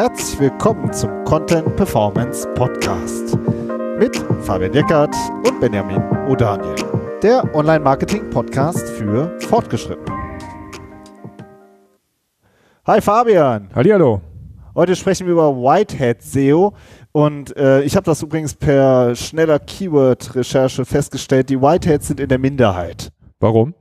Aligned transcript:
Herzlich 0.00 0.40
willkommen 0.40 0.90
zum 0.94 1.24
Content 1.24 1.76
Performance 1.76 2.48
Podcast 2.54 3.36
mit 3.98 4.16
Fabian 4.40 4.72
Deckert 4.72 5.14
und 5.46 5.60
Benjamin 5.60 6.00
O'Daniel, 6.26 6.74
der 7.20 7.44
Online-Marketing-Podcast 7.54 8.88
für 8.88 9.38
Fortgeschrittene. 9.40 10.16
Hi 12.86 13.02
Fabian. 13.02 13.68
Hallihallo. 13.74 14.22
Heute 14.74 14.96
sprechen 14.96 15.26
wir 15.26 15.34
über 15.34 15.54
Whitehead 15.54 16.22
SEO 16.22 16.72
und 17.12 17.54
äh, 17.58 17.82
ich 17.82 17.94
habe 17.94 18.04
das 18.04 18.22
übrigens 18.22 18.54
per 18.54 19.14
schneller 19.14 19.58
Keyword-Recherche 19.58 20.86
festgestellt, 20.86 21.50
die 21.50 21.60
Whiteheads 21.60 22.06
sind 22.06 22.20
in 22.20 22.30
der 22.30 22.38
Minderheit. 22.38 23.10
Warum? 23.38 23.74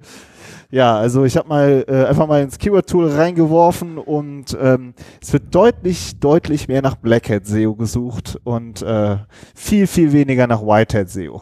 Ja, 0.72 0.98
also 0.98 1.26
ich 1.26 1.36
habe 1.36 1.50
mal 1.50 1.84
äh, 1.88 2.06
einfach 2.06 2.28
mal 2.28 2.44
ins 2.44 2.60
Keyword-Tool 2.60 3.10
reingeworfen 3.10 3.98
und 3.98 4.56
ähm, 4.62 4.94
es 5.20 5.34
wird 5.34 5.54
deutlich, 5.54 6.20
deutlich 6.20 6.68
mehr 6.68 6.84
nach 6.84 6.96
Blackhead 6.96 7.48
SEO 7.48 7.76
gesucht 7.76 8.40
und 8.44 8.84
äh, 8.84 9.18
viel, 9.56 9.88
viel 9.88 10.14
weniger 10.14 10.46
nach 10.46 10.62
Whitehead 10.62 11.10
SEO. 11.10 11.42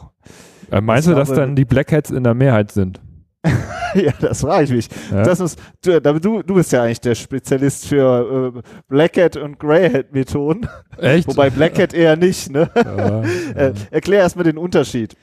Äh, 0.70 0.80
meinst 0.80 1.06
ich 1.06 1.10
du, 1.10 1.16
glaube, 1.16 1.28
dass 1.28 1.36
dann 1.36 1.56
die 1.56 1.66
Blackheads 1.66 2.10
in 2.10 2.24
der 2.24 2.34
Mehrheit 2.34 2.72
sind? 2.72 3.00
ja, 3.94 4.12
das 4.20 4.40
frage 4.40 4.64
ich 4.64 4.70
mich. 4.70 4.88
Ja. 5.10 5.22
Das 5.22 5.40
ist, 5.40 5.58
du, 5.82 6.00
du, 6.00 6.42
du 6.42 6.54
bist 6.54 6.72
ja 6.72 6.82
eigentlich 6.82 7.00
der 7.00 7.14
Spezialist 7.14 7.86
für 7.86 8.54
äh, 8.56 8.60
Blackhead 8.88 9.36
und 9.36 9.58
Greyhead-Methoden. 9.58 10.68
Echt? 10.96 11.28
Wobei 11.28 11.50
Blackhead 11.50 11.94
eher 11.94 12.16
nicht, 12.16 12.50
ne? 12.50 12.70
Ja, 12.74 13.22
äh, 13.54 13.72
erklär 13.90 14.20
erstmal 14.20 14.44
den 14.44 14.58
Unterschied. 14.58 15.14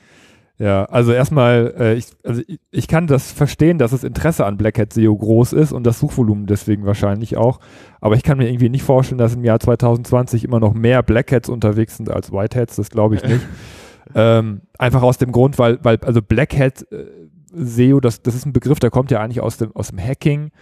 Ja, 0.58 0.84
also 0.86 1.12
erstmal, 1.12 1.74
äh, 1.78 1.94
ich, 1.94 2.06
also 2.24 2.40
ich, 2.46 2.58
ich, 2.70 2.88
kann 2.88 3.06
das 3.06 3.30
verstehen, 3.30 3.76
dass 3.76 3.90
das 3.90 4.04
Interesse 4.04 4.46
an 4.46 4.56
Black 4.56 4.78
Hat 4.78 4.92
SEO 4.92 5.14
groß 5.14 5.52
ist 5.52 5.72
und 5.72 5.84
das 5.84 5.98
Suchvolumen 6.00 6.46
deswegen 6.46 6.86
wahrscheinlich 6.86 7.36
auch. 7.36 7.60
Aber 8.00 8.14
ich 8.14 8.22
kann 8.22 8.38
mir 8.38 8.48
irgendwie 8.48 8.70
nicht 8.70 8.82
vorstellen, 8.82 9.18
dass 9.18 9.34
im 9.34 9.44
Jahr 9.44 9.60
2020 9.60 10.44
immer 10.44 10.58
noch 10.58 10.72
mehr 10.72 11.02
Black 11.02 11.30
Hats 11.30 11.50
unterwegs 11.50 11.98
sind 11.98 12.10
als 12.10 12.32
White 12.32 12.58
Hats. 12.58 12.76
Das 12.76 12.88
glaube 12.88 13.16
ich 13.16 13.24
nicht. 13.24 13.46
ähm, 14.14 14.62
einfach 14.78 15.02
aus 15.02 15.18
dem 15.18 15.30
Grund, 15.30 15.58
weil, 15.58 15.78
weil 15.82 15.98
also 16.02 16.22
Black 16.22 16.58
Hat 16.58 16.90
äh, 16.90 17.04
SEO, 17.52 18.00
das, 18.00 18.22
das 18.22 18.34
ist 18.34 18.46
ein 18.46 18.54
Begriff, 18.54 18.80
der 18.80 18.90
kommt 18.90 19.10
ja 19.10 19.20
eigentlich 19.20 19.40
aus 19.40 19.58
dem, 19.58 19.76
aus 19.76 19.88
dem 19.88 19.98
Hacking 19.98 20.52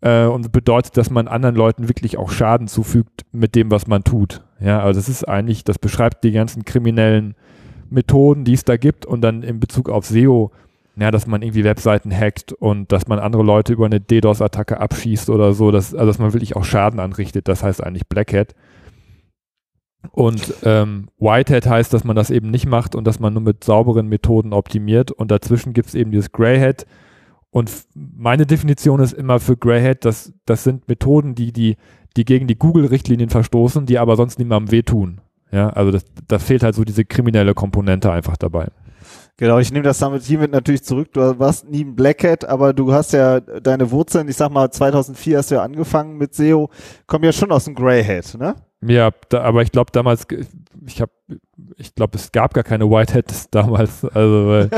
äh, 0.00 0.24
und 0.24 0.50
bedeutet, 0.50 0.96
dass 0.96 1.10
man 1.10 1.28
anderen 1.28 1.54
Leuten 1.54 1.88
wirklich 1.88 2.18
auch 2.18 2.30
Schaden 2.30 2.66
zufügt 2.66 3.22
mit 3.30 3.54
dem, 3.54 3.70
was 3.70 3.86
man 3.86 4.02
tut. 4.02 4.42
Ja, 4.58 4.80
also 4.80 4.98
das 4.98 5.08
ist 5.08 5.22
eigentlich, 5.28 5.62
das 5.62 5.78
beschreibt 5.78 6.24
die 6.24 6.32
ganzen 6.32 6.64
kriminellen 6.64 7.36
Methoden, 7.90 8.44
die 8.44 8.54
es 8.54 8.64
da 8.64 8.76
gibt 8.76 9.06
und 9.06 9.20
dann 9.20 9.42
in 9.42 9.60
Bezug 9.60 9.88
auf 9.88 10.06
SEO, 10.06 10.50
ja, 10.98 11.10
dass 11.10 11.26
man 11.26 11.42
irgendwie 11.42 11.64
Webseiten 11.64 12.10
hackt 12.10 12.52
und 12.52 12.90
dass 12.90 13.06
man 13.06 13.18
andere 13.18 13.42
Leute 13.42 13.72
über 13.72 13.86
eine 13.86 14.00
DDoS-Attacke 14.00 14.80
abschießt 14.80 15.28
oder 15.28 15.52
so, 15.52 15.70
dass, 15.70 15.94
also 15.94 16.06
dass 16.06 16.18
man 16.18 16.32
wirklich 16.32 16.56
auch 16.56 16.64
Schaden 16.64 17.00
anrichtet, 17.00 17.48
das 17.48 17.62
heißt 17.62 17.82
eigentlich 17.82 18.08
Black 18.08 18.32
Hat. 18.32 18.54
Und 20.12 20.54
ähm, 20.62 21.08
Whitehead 21.18 21.66
heißt, 21.66 21.92
dass 21.92 22.04
man 22.04 22.16
das 22.16 22.30
eben 22.30 22.50
nicht 22.50 22.66
macht 22.66 22.94
und 22.94 23.06
dass 23.06 23.20
man 23.20 23.34
nur 23.34 23.42
mit 23.42 23.64
sauberen 23.64 24.08
Methoden 24.08 24.52
optimiert. 24.52 25.10
Und 25.10 25.30
dazwischen 25.30 25.72
gibt 25.72 25.88
es 25.88 25.94
eben 25.94 26.12
dieses 26.12 26.32
Greyhead. 26.32 26.86
Und 27.50 27.70
meine 27.94 28.46
Definition 28.46 29.00
ist 29.00 29.12
immer 29.12 29.40
für 29.40 29.56
Greyhead, 29.56 30.04
dass 30.04 30.32
das 30.44 30.64
sind 30.64 30.88
Methoden, 30.88 31.34
die, 31.34 31.52
die, 31.52 31.76
die 32.16 32.24
gegen 32.24 32.46
die 32.46 32.58
Google-Richtlinien 32.58 33.30
verstoßen, 33.30 33.86
die 33.86 33.98
aber 33.98 34.16
sonst 34.16 34.38
niemandem 34.38 34.72
wehtun. 34.72 35.20
Ja, 35.52 35.70
also 35.70 35.92
das, 35.92 36.04
da 36.28 36.38
fehlt 36.38 36.62
halt 36.62 36.74
so 36.74 36.84
diese 36.84 37.04
kriminelle 37.04 37.54
Komponente 37.54 38.10
einfach 38.10 38.36
dabei. 38.36 38.68
Genau, 39.38 39.58
ich 39.58 39.70
nehme 39.70 39.84
das 39.84 39.98
damit 39.98 40.22
hiermit 40.22 40.50
natürlich 40.50 40.82
zurück. 40.82 41.12
Du 41.12 41.38
warst 41.38 41.68
nie 41.68 41.84
ein 41.84 41.94
Black 41.94 42.24
Hat, 42.24 42.46
aber 42.46 42.72
du 42.72 42.92
hast 42.92 43.12
ja 43.12 43.40
deine 43.40 43.90
Wurzeln, 43.90 44.28
ich 44.28 44.36
sag 44.36 44.50
mal 44.50 44.70
2004 44.70 45.38
hast 45.38 45.50
du 45.50 45.56
ja 45.56 45.62
angefangen 45.62 46.16
mit 46.16 46.34
SEO, 46.34 46.70
kommen 47.06 47.24
ja 47.24 47.32
schon 47.32 47.52
aus 47.52 47.66
dem 47.66 47.74
Grey 47.74 48.02
Hat, 48.02 48.38
ne? 48.38 48.54
Ja, 48.80 49.10
da, 49.28 49.42
aber 49.42 49.62
ich 49.62 49.72
glaube 49.72 49.90
damals, 49.92 50.26
ich 50.86 51.00
habe, 51.02 51.12
ich 51.76 51.94
glaube, 51.94 52.16
es 52.16 52.32
gab 52.32 52.54
gar 52.54 52.64
keine 52.64 52.90
White 52.90 53.14
Hats 53.14 53.50
damals, 53.50 54.04
also 54.06 54.48
weil, 54.48 54.70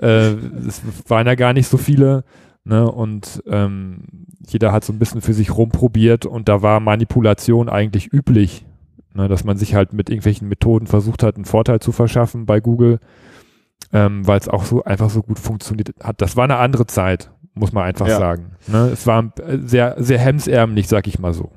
äh, 0.00 0.34
es 0.66 0.82
waren 1.08 1.26
ja 1.26 1.34
gar 1.34 1.54
nicht 1.54 1.68
so 1.68 1.78
viele, 1.78 2.24
ne? 2.64 2.90
Und 2.90 3.42
ähm, 3.46 4.26
jeder 4.46 4.72
hat 4.72 4.84
so 4.84 4.92
ein 4.92 4.98
bisschen 4.98 5.22
für 5.22 5.32
sich 5.32 5.56
rumprobiert 5.56 6.26
und 6.26 6.50
da 6.50 6.60
war 6.60 6.80
Manipulation 6.80 7.70
eigentlich 7.70 8.12
üblich. 8.12 8.66
Ne, 9.16 9.28
dass 9.28 9.44
man 9.44 9.56
sich 9.56 9.76
halt 9.76 9.92
mit 9.92 10.10
irgendwelchen 10.10 10.48
Methoden 10.48 10.88
versucht 10.88 11.22
hat, 11.22 11.36
einen 11.36 11.44
Vorteil 11.44 11.78
zu 11.78 11.92
verschaffen 11.92 12.46
bei 12.46 12.58
Google, 12.58 12.98
ähm, 13.92 14.26
weil 14.26 14.40
es 14.40 14.48
auch 14.48 14.64
so 14.64 14.82
einfach 14.82 15.08
so 15.08 15.22
gut 15.22 15.38
funktioniert 15.38 15.90
hat. 16.02 16.20
Das 16.20 16.36
war 16.36 16.42
eine 16.42 16.56
andere 16.56 16.86
Zeit, 16.86 17.30
muss 17.54 17.72
man 17.72 17.84
einfach 17.84 18.08
ja. 18.08 18.18
sagen. 18.18 18.56
Ne? 18.66 18.90
Es 18.92 19.06
war 19.06 19.32
sehr, 19.64 19.94
sehr 19.98 20.18
hemsärmlich, 20.18 20.88
sag 20.88 21.06
ich 21.06 21.20
mal 21.20 21.32
so. 21.32 21.52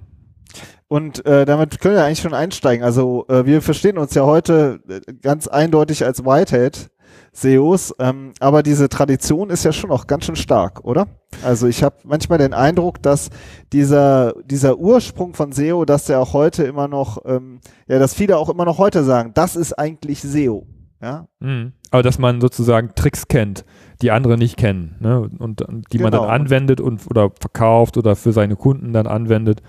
Und 0.87 1.25
äh, 1.25 1.45
damit 1.45 1.81
können 1.81 1.95
wir 1.95 2.05
eigentlich 2.05 2.21
schon 2.21 2.35
einsteigen. 2.35 2.85
Also 2.85 3.25
äh, 3.27 3.45
wir 3.45 3.63
verstehen 3.63 3.97
uns 3.97 4.13
ja 4.13 4.23
heute 4.23 4.79
äh, 4.87 5.13
ganz 5.21 5.47
eindeutig 5.47 6.05
als 6.05 6.23
Whitehead. 6.23 6.91
SEOs, 7.37 7.93
ähm, 7.99 8.33
aber 8.39 8.63
diese 8.63 8.89
Tradition 8.89 9.51
ist 9.51 9.63
ja 9.63 9.71
schon 9.71 9.91
auch 9.91 10.07
ganz 10.07 10.25
schön 10.25 10.35
stark, 10.35 10.83
oder? 10.83 11.05
Also 11.45 11.67
ich 11.67 11.83
habe 11.83 11.95
manchmal 12.03 12.39
den 12.39 12.53
Eindruck, 12.53 12.99
dass 13.03 13.29
dieser, 13.71 14.33
dieser 14.45 14.79
Ursprung 14.79 15.35
von 15.35 15.51
SEO, 15.51 15.85
dass 15.85 16.05
der 16.05 16.19
auch 16.19 16.33
heute 16.33 16.63
immer 16.63 16.87
noch, 16.87 17.19
ähm, 17.25 17.59
ja, 17.87 17.99
dass 17.99 18.15
viele 18.15 18.37
auch 18.37 18.49
immer 18.49 18.65
noch 18.65 18.79
heute 18.79 19.03
sagen, 19.03 19.33
das 19.35 19.55
ist 19.55 19.73
eigentlich 19.73 20.21
SEO. 20.21 20.65
Ja? 20.99 21.27
Mhm. 21.39 21.73
Aber 21.91 22.01
dass 22.01 22.17
man 22.17 22.41
sozusagen 22.41 22.95
Tricks 22.95 23.27
kennt, 23.27 23.65
die 24.01 24.09
andere 24.09 24.35
nicht 24.35 24.57
kennen, 24.57 24.95
ne? 24.99 25.19
Und, 25.19 25.61
und 25.61 25.93
die 25.93 25.97
genau. 25.97 26.05
man 26.05 26.11
dann 26.11 26.21
genau. 26.21 26.33
anwendet 26.33 26.81
und 26.81 27.01
oder 27.07 27.31
verkauft 27.39 27.97
oder 27.97 28.15
für 28.15 28.33
seine 28.33 28.55
Kunden 28.55 28.93
dann 28.93 29.05
anwendet, 29.05 29.61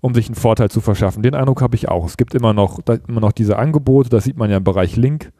um 0.00 0.12
sich 0.12 0.26
einen 0.26 0.34
Vorteil 0.34 0.70
zu 0.70 0.80
verschaffen. 0.80 1.22
Den 1.22 1.36
Eindruck 1.36 1.62
habe 1.62 1.76
ich 1.76 1.88
auch. 1.88 2.04
Es 2.04 2.16
gibt 2.16 2.34
immer 2.34 2.52
noch, 2.52 2.80
immer 3.06 3.20
noch 3.20 3.32
diese 3.32 3.58
Angebote, 3.58 4.10
das 4.10 4.24
sieht 4.24 4.36
man 4.36 4.50
ja 4.50 4.56
im 4.56 4.64
Bereich 4.64 4.96
Link 4.96 5.32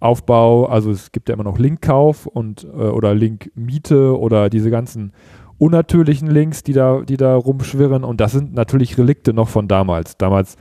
Aufbau, 0.00 0.66
also 0.66 0.90
es 0.90 1.12
gibt 1.12 1.28
ja 1.28 1.34
immer 1.34 1.44
noch 1.44 1.58
Linkkauf 1.58 2.26
und 2.26 2.64
äh, 2.64 2.66
oder 2.66 3.14
Linkmiete 3.14 4.18
oder 4.18 4.50
diese 4.50 4.70
ganzen 4.70 5.12
unnatürlichen 5.58 6.30
Links, 6.30 6.62
die 6.62 6.74
da, 6.74 7.00
die 7.00 7.16
da 7.16 7.34
rumschwirren 7.34 8.04
und 8.04 8.20
das 8.20 8.32
sind 8.32 8.54
natürlich 8.54 8.98
Relikte 8.98 9.32
noch 9.32 9.48
von 9.48 9.68
damals. 9.68 10.18
Damals 10.18 10.56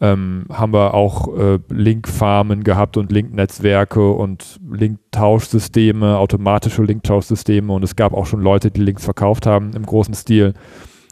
ähm, 0.00 0.44
haben 0.52 0.72
wir 0.72 0.94
auch 0.94 1.36
äh, 1.36 1.58
Linkfarmen 1.70 2.62
gehabt 2.62 2.96
und 2.96 3.10
Linknetzwerke 3.10 4.10
und 4.10 4.60
Linktauschsysteme, 4.70 6.18
automatische 6.18 6.82
Linktauschsysteme 6.82 7.72
und 7.72 7.82
es 7.82 7.96
gab 7.96 8.12
auch 8.12 8.26
schon 8.26 8.40
Leute, 8.40 8.70
die 8.70 8.82
Links 8.82 9.04
verkauft 9.04 9.46
haben 9.46 9.72
im 9.74 9.84
großen 9.84 10.14
Stil. 10.14 10.54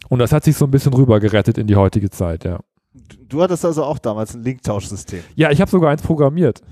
Und 0.09 0.21
das 0.21 0.31
hat 0.31 0.44
sich 0.44 0.56
so 0.56 0.67
ein 0.67 0.71
bisschen 0.71 0.94
rübergerettet 0.94 1.59
in 1.59 1.67
die 1.67 1.77
heutige 1.77 2.11
Zeit, 2.11 2.44
ja. 2.44 2.61
Du 3.28 3.43
hattest 3.43 3.65
also 3.65 3.83
auch 3.84 3.99
damals 3.99 4.34
ein 4.34 4.43
Linktauschsystem. 4.43 5.21
Ja, 5.34 5.50
ich 5.50 5.61
habe 5.61 5.71
sogar 5.71 5.91
eins 5.91 6.03
programmiert. 6.03 6.62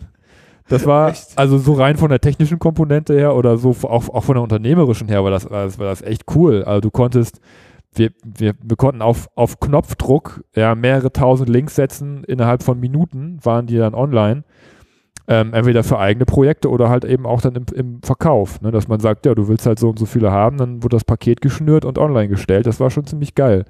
Das 0.69 0.86
war 0.86 1.10
echt? 1.10 1.36
also 1.36 1.58
so 1.58 1.75
rein 1.75 1.97
von 1.97 2.08
der 2.08 2.20
technischen 2.20 2.58
Komponente 2.58 3.14
her 3.14 3.34
oder 3.34 3.58
so 3.58 3.70
auch, 3.82 4.08
auch 4.08 4.25
von 4.25 4.34
der 4.34 4.42
unternehmerischen 4.42 5.08
her 5.08 5.22
war 5.22 5.30
das, 5.30 5.50
war 5.50 5.64
das, 5.64 5.78
war 5.78 5.86
das 5.86 6.02
echt 6.02 6.25
cool. 6.34 6.64
Also 6.64 6.80
du 6.80 6.91
konntest, 6.91 7.41
wir, 7.92 8.10
wir, 8.25 8.54
wir 8.62 8.76
konnten 8.76 9.03
auf, 9.03 9.28
auf 9.34 9.60
Knopfdruck 9.60 10.42
ja, 10.54 10.74
mehrere 10.74 11.12
tausend 11.12 11.48
Links 11.48 11.74
setzen. 11.74 12.24
Innerhalb 12.24 12.62
von 12.62 12.80
Minuten 12.80 13.38
waren 13.42 13.66
die 13.66 13.76
dann 13.76 13.94
online. 13.94 14.44
Ähm, 15.26 15.54
entweder 15.54 15.82
für 15.84 15.98
eigene 15.98 16.26
Projekte 16.26 16.69
oder 16.69 16.91
halt 16.91 17.04
eben 17.04 17.24
auch 17.24 17.41
dann 17.41 17.54
im, 17.54 17.64
im 17.74 18.03
Verkauf. 18.03 18.60
Ne? 18.60 18.70
Dass 18.70 18.88
man 18.88 19.00
sagt, 19.00 19.24
ja, 19.24 19.34
du 19.34 19.48
willst 19.48 19.64
halt 19.64 19.78
so 19.78 19.88
und 19.88 19.98
so 19.98 20.04
viele 20.04 20.30
haben, 20.30 20.58
dann 20.58 20.82
wurde 20.82 20.97
das 20.97 21.04
Paket 21.04 21.41
geschnürt 21.41 21.86
und 21.86 21.98
online 21.98 22.28
gestellt. 22.28 22.66
Das 22.66 22.78
war 22.80 22.91
schon 22.91 23.06
ziemlich 23.06 23.34
geil. 23.34 23.64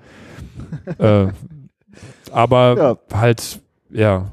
äh, 0.99 1.27
aber 2.33 2.77
ja. 2.77 3.19
halt, 3.19 3.60
ja, 3.91 4.33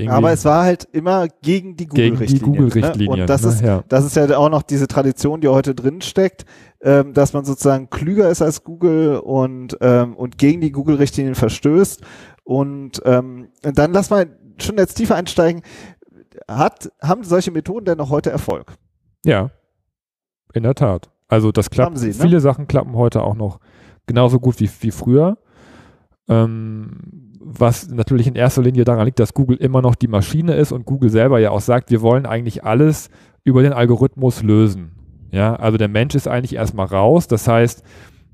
irgendwie 0.00 0.16
Aber 0.16 0.32
es 0.32 0.44
war 0.44 0.64
halt 0.64 0.88
immer 0.92 1.28
gegen 1.42 1.76
die 1.76 1.86
Google-Richtlinien. 1.86 2.68
Google 2.68 2.96
ne? 2.96 3.08
Und 3.08 3.26
das, 3.28 3.42
ne? 3.42 3.48
ist, 3.48 3.60
ja. 3.62 3.84
das 3.88 4.04
ist 4.04 4.16
ja 4.16 4.36
auch 4.36 4.48
noch 4.48 4.62
diese 4.62 4.86
Tradition, 4.86 5.40
die 5.40 5.48
heute 5.48 5.74
drin 5.74 6.00
steckt, 6.00 6.44
ähm, 6.80 7.12
dass 7.12 7.32
man 7.32 7.44
sozusagen 7.44 7.90
klüger 7.90 8.30
ist 8.30 8.42
als 8.42 8.64
Google 8.64 9.18
und, 9.18 9.76
ähm, 9.80 10.16
und 10.16 10.38
gegen 10.38 10.60
die 10.60 10.72
Google-Richtlinien 10.72 11.34
verstößt. 11.34 12.02
Und 12.44 13.02
ähm, 13.04 13.48
dann 13.62 13.92
lass 13.92 14.10
mal 14.10 14.36
schon 14.58 14.76
jetzt 14.78 14.94
tiefer 14.94 15.16
einsteigen. 15.16 15.62
Hat, 16.48 16.90
haben 17.02 17.24
solche 17.24 17.50
Methoden 17.50 17.84
denn 17.84 17.98
noch 17.98 18.10
heute 18.10 18.30
Erfolg? 18.30 18.74
Ja, 19.24 19.50
in 20.52 20.62
der 20.62 20.74
Tat. 20.74 21.10
Also 21.28 21.52
das 21.52 21.70
klappt. 21.70 21.98
Sie, 21.98 22.08
ne? 22.08 22.14
Viele 22.14 22.40
Sachen 22.40 22.66
klappen 22.66 22.94
heute 22.94 23.22
auch 23.22 23.36
noch 23.36 23.60
genauso 24.06 24.40
gut 24.40 24.58
wie, 24.60 24.68
wie 24.80 24.90
früher. 24.90 25.38
Ähm, 26.28 27.29
was 27.40 27.88
natürlich 27.88 28.26
in 28.26 28.34
erster 28.34 28.62
Linie 28.62 28.84
daran 28.84 29.06
liegt, 29.06 29.18
dass 29.18 29.34
Google 29.34 29.56
immer 29.56 29.80
noch 29.80 29.94
die 29.94 30.08
Maschine 30.08 30.54
ist 30.54 30.72
und 30.72 30.84
Google 30.84 31.10
selber 31.10 31.40
ja 31.40 31.50
auch 31.50 31.62
sagt, 31.62 31.90
wir 31.90 32.02
wollen 32.02 32.26
eigentlich 32.26 32.64
alles 32.64 33.08
über 33.44 33.62
den 33.62 33.72
Algorithmus 33.72 34.42
lösen. 34.42 34.92
Ja, 35.32 35.56
also 35.56 35.78
der 35.78 35.88
Mensch 35.88 36.14
ist 36.14 36.28
eigentlich 36.28 36.54
erstmal 36.54 36.86
raus. 36.86 37.28
Das 37.28 37.48
heißt, 37.48 37.82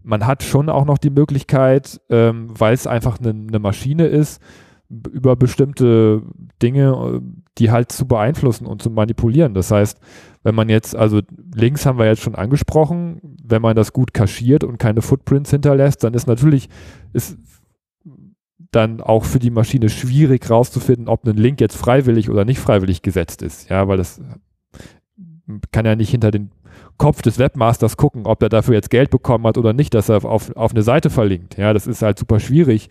man 0.02 0.26
hat 0.26 0.42
schon 0.42 0.68
auch 0.68 0.84
noch 0.84 0.98
die 0.98 1.10
Möglichkeit, 1.10 2.00
ähm, 2.10 2.48
weil 2.58 2.74
es 2.74 2.86
einfach 2.86 3.18
eine 3.20 3.32
ne 3.32 3.58
Maschine 3.58 4.06
ist, 4.06 4.42
über 4.88 5.34
bestimmte 5.36 6.22
Dinge, 6.62 7.20
die 7.58 7.70
halt 7.70 7.90
zu 7.90 8.06
beeinflussen 8.06 8.66
und 8.66 8.82
zu 8.82 8.90
manipulieren. 8.90 9.54
Das 9.54 9.70
heißt, 9.70 9.98
wenn 10.44 10.54
man 10.54 10.68
jetzt, 10.68 10.94
also 10.94 11.20
Links 11.54 11.86
haben 11.86 11.98
wir 11.98 12.06
jetzt 12.06 12.22
schon 12.22 12.36
angesprochen, 12.36 13.20
wenn 13.44 13.62
man 13.62 13.74
das 13.74 13.92
gut 13.92 14.14
kaschiert 14.14 14.62
und 14.62 14.78
keine 14.78 15.02
Footprints 15.02 15.50
hinterlässt, 15.50 16.04
dann 16.04 16.14
ist 16.14 16.28
natürlich, 16.28 16.68
ist 17.12 17.36
dann 18.76 19.00
auch 19.00 19.24
für 19.24 19.38
die 19.38 19.50
Maschine 19.50 19.88
schwierig 19.88 20.50
rauszufinden, 20.50 21.08
ob 21.08 21.26
ein 21.26 21.36
Link 21.36 21.60
jetzt 21.60 21.76
freiwillig 21.76 22.28
oder 22.30 22.44
nicht 22.44 22.60
freiwillig 22.60 23.02
gesetzt 23.02 23.42
ist. 23.42 23.70
Ja, 23.70 23.88
weil 23.88 23.96
das 23.96 24.20
kann 25.72 25.86
ja 25.86 25.96
nicht 25.96 26.10
hinter 26.10 26.30
den 26.30 26.50
Kopf 26.98 27.22
des 27.22 27.38
Webmasters 27.38 27.96
gucken, 27.96 28.26
ob 28.26 28.42
er 28.42 28.48
dafür 28.48 28.74
jetzt 28.74 28.90
Geld 28.90 29.10
bekommen 29.10 29.46
hat 29.46 29.56
oder 29.56 29.72
nicht, 29.72 29.94
dass 29.94 30.08
er 30.08 30.24
auf, 30.24 30.54
auf 30.54 30.72
eine 30.72 30.82
Seite 30.82 31.08
verlinkt. 31.08 31.56
Ja, 31.56 31.72
das 31.72 31.86
ist 31.86 32.02
halt 32.02 32.18
super 32.18 32.38
schwierig, 32.38 32.90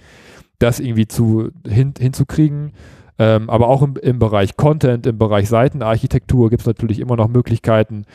das 0.58 0.80
irgendwie 0.80 1.08
zu, 1.08 1.50
hin, 1.68 1.94
hinzukriegen. 1.98 2.74
Ähm, 3.18 3.50
aber 3.50 3.68
auch 3.68 3.82
im, 3.82 3.96
im 3.96 4.20
Bereich 4.20 4.58
Content, 4.58 5.06
im 5.06 5.18
Bereich 5.18 5.48
Seitenarchitektur 5.48 6.50
gibt 6.50 6.62
es 6.62 6.68
natürlich 6.68 7.00
immer 7.00 7.16
noch 7.16 7.30
Möglichkeiten, 7.30 8.06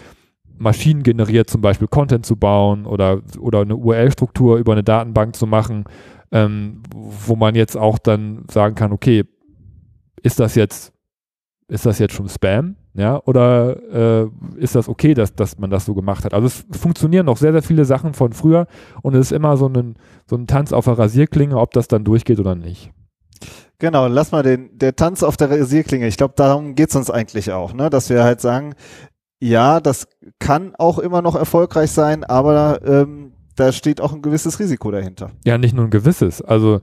maschinengeneriert 0.59 1.49
zum 1.49 1.63
Beispiel 1.63 1.89
Content 1.89 2.27
zu 2.27 2.37
bauen 2.37 2.85
oder, 2.85 3.21
oder 3.39 3.61
eine 3.61 3.77
URL-Struktur 3.77 4.59
über 4.59 4.73
eine 4.73 4.85
Datenbank 4.85 5.35
zu 5.37 5.47
machen, 5.47 5.85
ähm, 6.33 6.83
wo 6.95 7.37
man 7.37 7.55
jetzt 7.55 7.77
auch 7.77 7.99
dann 7.99 8.45
sagen 8.51 8.75
kann, 8.75 8.93
okay, 8.93 9.25
ist 10.23 10.41
das 10.41 10.55
jetzt, 10.55 10.93
ist 11.69 11.87
das 11.87 11.99
jetzt 11.99 12.15
schon 12.15 12.29
Spam? 12.29 12.77
Ja, 12.93 13.23
oder 13.25 14.25
äh, 14.25 14.29
ist 14.57 14.75
das 14.75 14.89
okay, 14.89 15.15
dass, 15.15 15.35
dass 15.35 15.59
man 15.59 15.71
das 15.71 15.85
so 15.85 15.95
gemacht 15.95 16.25
hat? 16.25 16.35
Also 16.35 16.49
es 16.49 16.65
funktionieren 16.77 17.27
noch 17.27 17.37
sehr, 17.37 17.53
sehr 17.53 17.63
viele 17.63 17.85
Sachen 17.85 18.15
von 18.15 18.33
früher 18.33 18.67
und 19.03 19.15
es 19.15 19.27
ist 19.27 19.33
immer 19.33 19.57
so 19.57 19.69
ein, 19.69 19.95
so 20.27 20.37
ein 20.37 20.49
Tanz 20.49 20.73
auf 20.73 20.87
der 20.87 20.99
Rasierklinge, 20.99 21.57
ob 21.57 21.73
das 21.73 21.87
dann 21.87 22.03
durchgeht 22.03 22.41
oder 22.41 22.57
nicht. 22.57 22.91
Genau, 23.79 24.09
lass 24.09 24.33
mal 24.33 24.43
den, 24.43 24.77
der 24.77 24.97
Tanz 24.97 25.23
auf 25.23 25.37
der 25.37 25.51
Rasierklinge. 25.51 26.07
Ich 26.07 26.17
glaube, 26.17 26.35
darum 26.37 26.75
geht's 26.75 26.97
uns 26.97 27.11
eigentlich 27.11 27.53
auch, 27.53 27.73
ne? 27.73 27.89
Dass 27.89 28.11
wir 28.11 28.25
halt 28.25 28.41
sagen, 28.41 28.75
ja, 29.41 29.81
das 29.81 30.07
kann 30.39 30.75
auch 30.77 30.99
immer 30.99 31.23
noch 31.23 31.35
erfolgreich 31.35 31.91
sein, 31.91 32.25
aber 32.25 32.83
ähm, 32.85 33.33
da 33.61 33.73
steht 33.73 34.01
auch 34.01 34.13
ein 34.13 34.23
gewisses 34.23 34.59
Risiko 34.59 34.91
dahinter. 34.91 35.33
Ja, 35.45 35.59
nicht 35.59 35.75
nur 35.75 35.85
ein 35.85 35.91
gewisses. 35.91 36.41
Also 36.41 36.81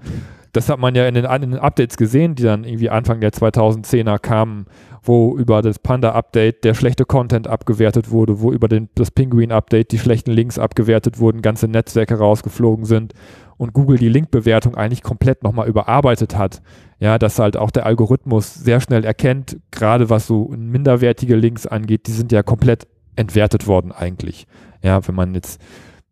das 0.54 0.70
hat 0.70 0.80
man 0.80 0.96
ja 0.96 1.08
in 1.08 1.16
den, 1.16 1.26
in 1.26 1.52
den 1.52 1.60
Updates 1.60 1.98
gesehen, 1.98 2.36
die 2.36 2.44
dann 2.44 2.64
irgendwie 2.64 2.90
Anfang 2.90 3.20
der 3.20 3.32
2010er 3.32 4.20
kamen, 4.20 4.68
wo 5.02 5.36
über 5.36 5.62
das 5.62 5.80
Panda-Update 5.80 6.64
der 6.64 6.74
schlechte 6.74 7.06
Content 7.06 7.48
abgewertet 7.48 8.12
wurde, 8.12 8.42
wo 8.42 8.52
über 8.52 8.68
den, 8.68 8.90
das 8.96 9.12
Penguin-Update 9.12 9.92
die 9.92 10.00
schlechten 10.00 10.32
Links 10.32 10.60
abgewertet 10.60 11.20
wurden, 11.20 11.42
ganze 11.42 11.68
Netzwerke 11.68 12.16
rausgeflogen 12.16 12.86
sind 12.86 13.14
und 13.58 13.74
Google 13.74 13.98
die 13.98 14.10
Linkbewertung 14.10 14.76
eigentlich 14.76 15.02
komplett 15.02 15.44
nochmal 15.44 15.68
überarbeitet 15.68 16.38
hat. 16.38 16.62
Ja, 17.00 17.18
dass 17.18 17.40
halt 17.40 17.58
auch 17.58 17.72
der 17.72 17.86
Algorithmus 17.86 18.54
sehr 18.54 18.82
schnell 18.82 19.04
erkennt, 19.06 19.58
gerade 19.72 20.10
was 20.10 20.28
so 20.28 20.50
minderwertige 20.56 21.36
Links 21.36 21.68
angeht, 21.68 22.08
die 22.08 22.12
sind 22.12 22.32
ja 22.32 22.44
komplett 22.44 22.88
entwertet 23.16 23.68
worden 23.68 23.92
eigentlich. 23.92 24.48
Ja, 24.82 25.08
wenn 25.08 25.16
man 25.16 25.34
jetzt 25.36 25.60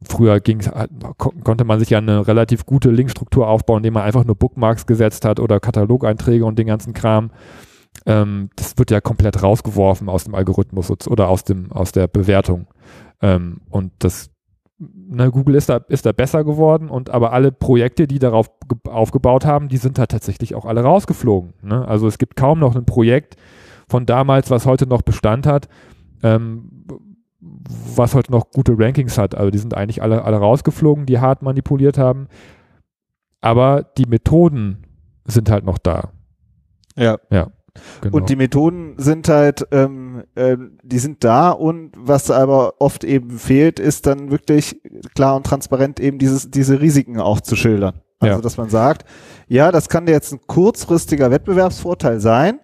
früher 0.04 0.40
ging, 0.40 0.62
konnte 1.18 1.64
man 1.64 1.80
sich 1.80 1.90
ja 1.90 1.98
eine 1.98 2.28
relativ 2.28 2.66
gute 2.66 2.92
Linkstruktur 2.92 3.48
aufbauen, 3.48 3.78
indem 3.78 3.94
man 3.94 4.04
einfach 4.04 4.26
nur 4.26 4.36
Bookmarks 4.36 4.86
gesetzt 4.86 5.26
hat 5.26 5.40
oder 5.40 5.60
Katalogeinträge 5.60 6.46
und 6.46 6.60
den 6.60 6.68
ganzen 6.68 6.94
Kram. 6.94 7.32
Ähm, 8.06 8.50
das 8.56 8.78
wird 8.78 8.92
ja 8.92 9.02
komplett 9.02 9.42
rausgeworfen 9.42 10.10
aus 10.10 10.26
dem 10.26 10.36
Algorithmus 10.36 10.92
oder 11.08 11.30
aus 11.30 11.44
dem 11.44 11.72
aus 11.72 11.92
der 11.92 12.08
Bewertung. 12.08 12.68
Ähm, 13.22 13.62
und 13.70 13.94
das 14.00 14.30
na, 14.78 15.30
Google 15.30 15.56
ist 15.56 15.70
da, 15.70 15.78
ist 15.88 16.06
da 16.06 16.12
besser 16.12 16.44
geworden 16.44 16.90
und 16.90 17.10
aber 17.10 17.32
alle 17.32 17.52
Projekte, 17.52 18.08
die 18.08 18.20
darauf 18.20 18.52
aufgebaut 18.86 19.46
haben, 19.46 19.70
die 19.70 19.78
sind 19.78 19.98
da 19.98 20.06
tatsächlich 20.06 20.54
auch 20.54 20.66
alle 20.66 20.82
rausgeflogen. 20.82 21.54
Ne? 21.62 21.88
Also 21.88 22.08
es 22.08 22.18
gibt 22.18 22.36
kaum 22.36 22.60
noch 22.60 22.76
ein 22.76 22.86
Projekt 22.86 23.38
von 23.88 24.06
damals, 24.06 24.50
was 24.50 24.66
heute 24.66 24.88
noch 24.88 25.02
Bestand 25.02 25.48
hat, 25.48 25.70
ähm, 26.24 26.70
was 27.96 28.14
heute 28.16 28.32
noch 28.32 28.52
gute 28.52 28.78
Rankings 28.78 29.18
hat. 29.18 29.36
Also 29.36 29.52
die 29.52 29.58
sind 29.58 29.76
eigentlich 29.76 30.02
alle, 30.02 30.24
alle 30.24 30.38
rausgeflogen, 30.38 31.06
die 31.06 31.20
hart 31.20 31.42
manipuliert 31.42 31.98
haben. 31.98 32.28
Aber 33.42 33.84
die 33.98 34.06
Methoden 34.06 34.86
sind 35.26 35.50
halt 35.50 35.66
noch 35.66 35.78
da. 35.78 36.12
Ja. 36.96 37.18
Ja. 37.30 37.52
Genau. 38.02 38.18
Und 38.18 38.30
die 38.30 38.36
Methoden 38.36 38.96
sind 38.98 39.28
halt, 39.28 39.68
ähm, 39.72 40.24
äh, 40.36 40.58
die 40.82 41.00
sind 41.00 41.24
da 41.24 41.52
und 41.52 41.92
was 41.98 42.32
aber 42.32 42.76
oft 42.80 43.04
eben 43.04 43.32
fehlt, 43.32 43.80
ist 43.80 44.08
dann 44.08 44.32
wirklich 44.32 44.82
klar 45.14 45.36
und 45.36 45.46
transparent 45.46 46.00
eben 46.00 46.18
dieses, 46.18 46.50
diese 46.50 46.80
Risiken 46.80 47.20
auch 47.20 47.42
zu 47.42 47.56
schildern. 47.56 48.00
Also, 48.20 48.36
ja. 48.36 48.42
dass 48.42 48.58
man 48.58 48.70
sagt, 48.70 49.06
ja, 49.48 49.72
das 49.72 49.90
kann 49.90 50.08
jetzt 50.08 50.32
ein 50.32 50.40
kurzfristiger 50.48 51.32
Wettbewerbsvorteil 51.32 52.22
sein, 52.22 52.60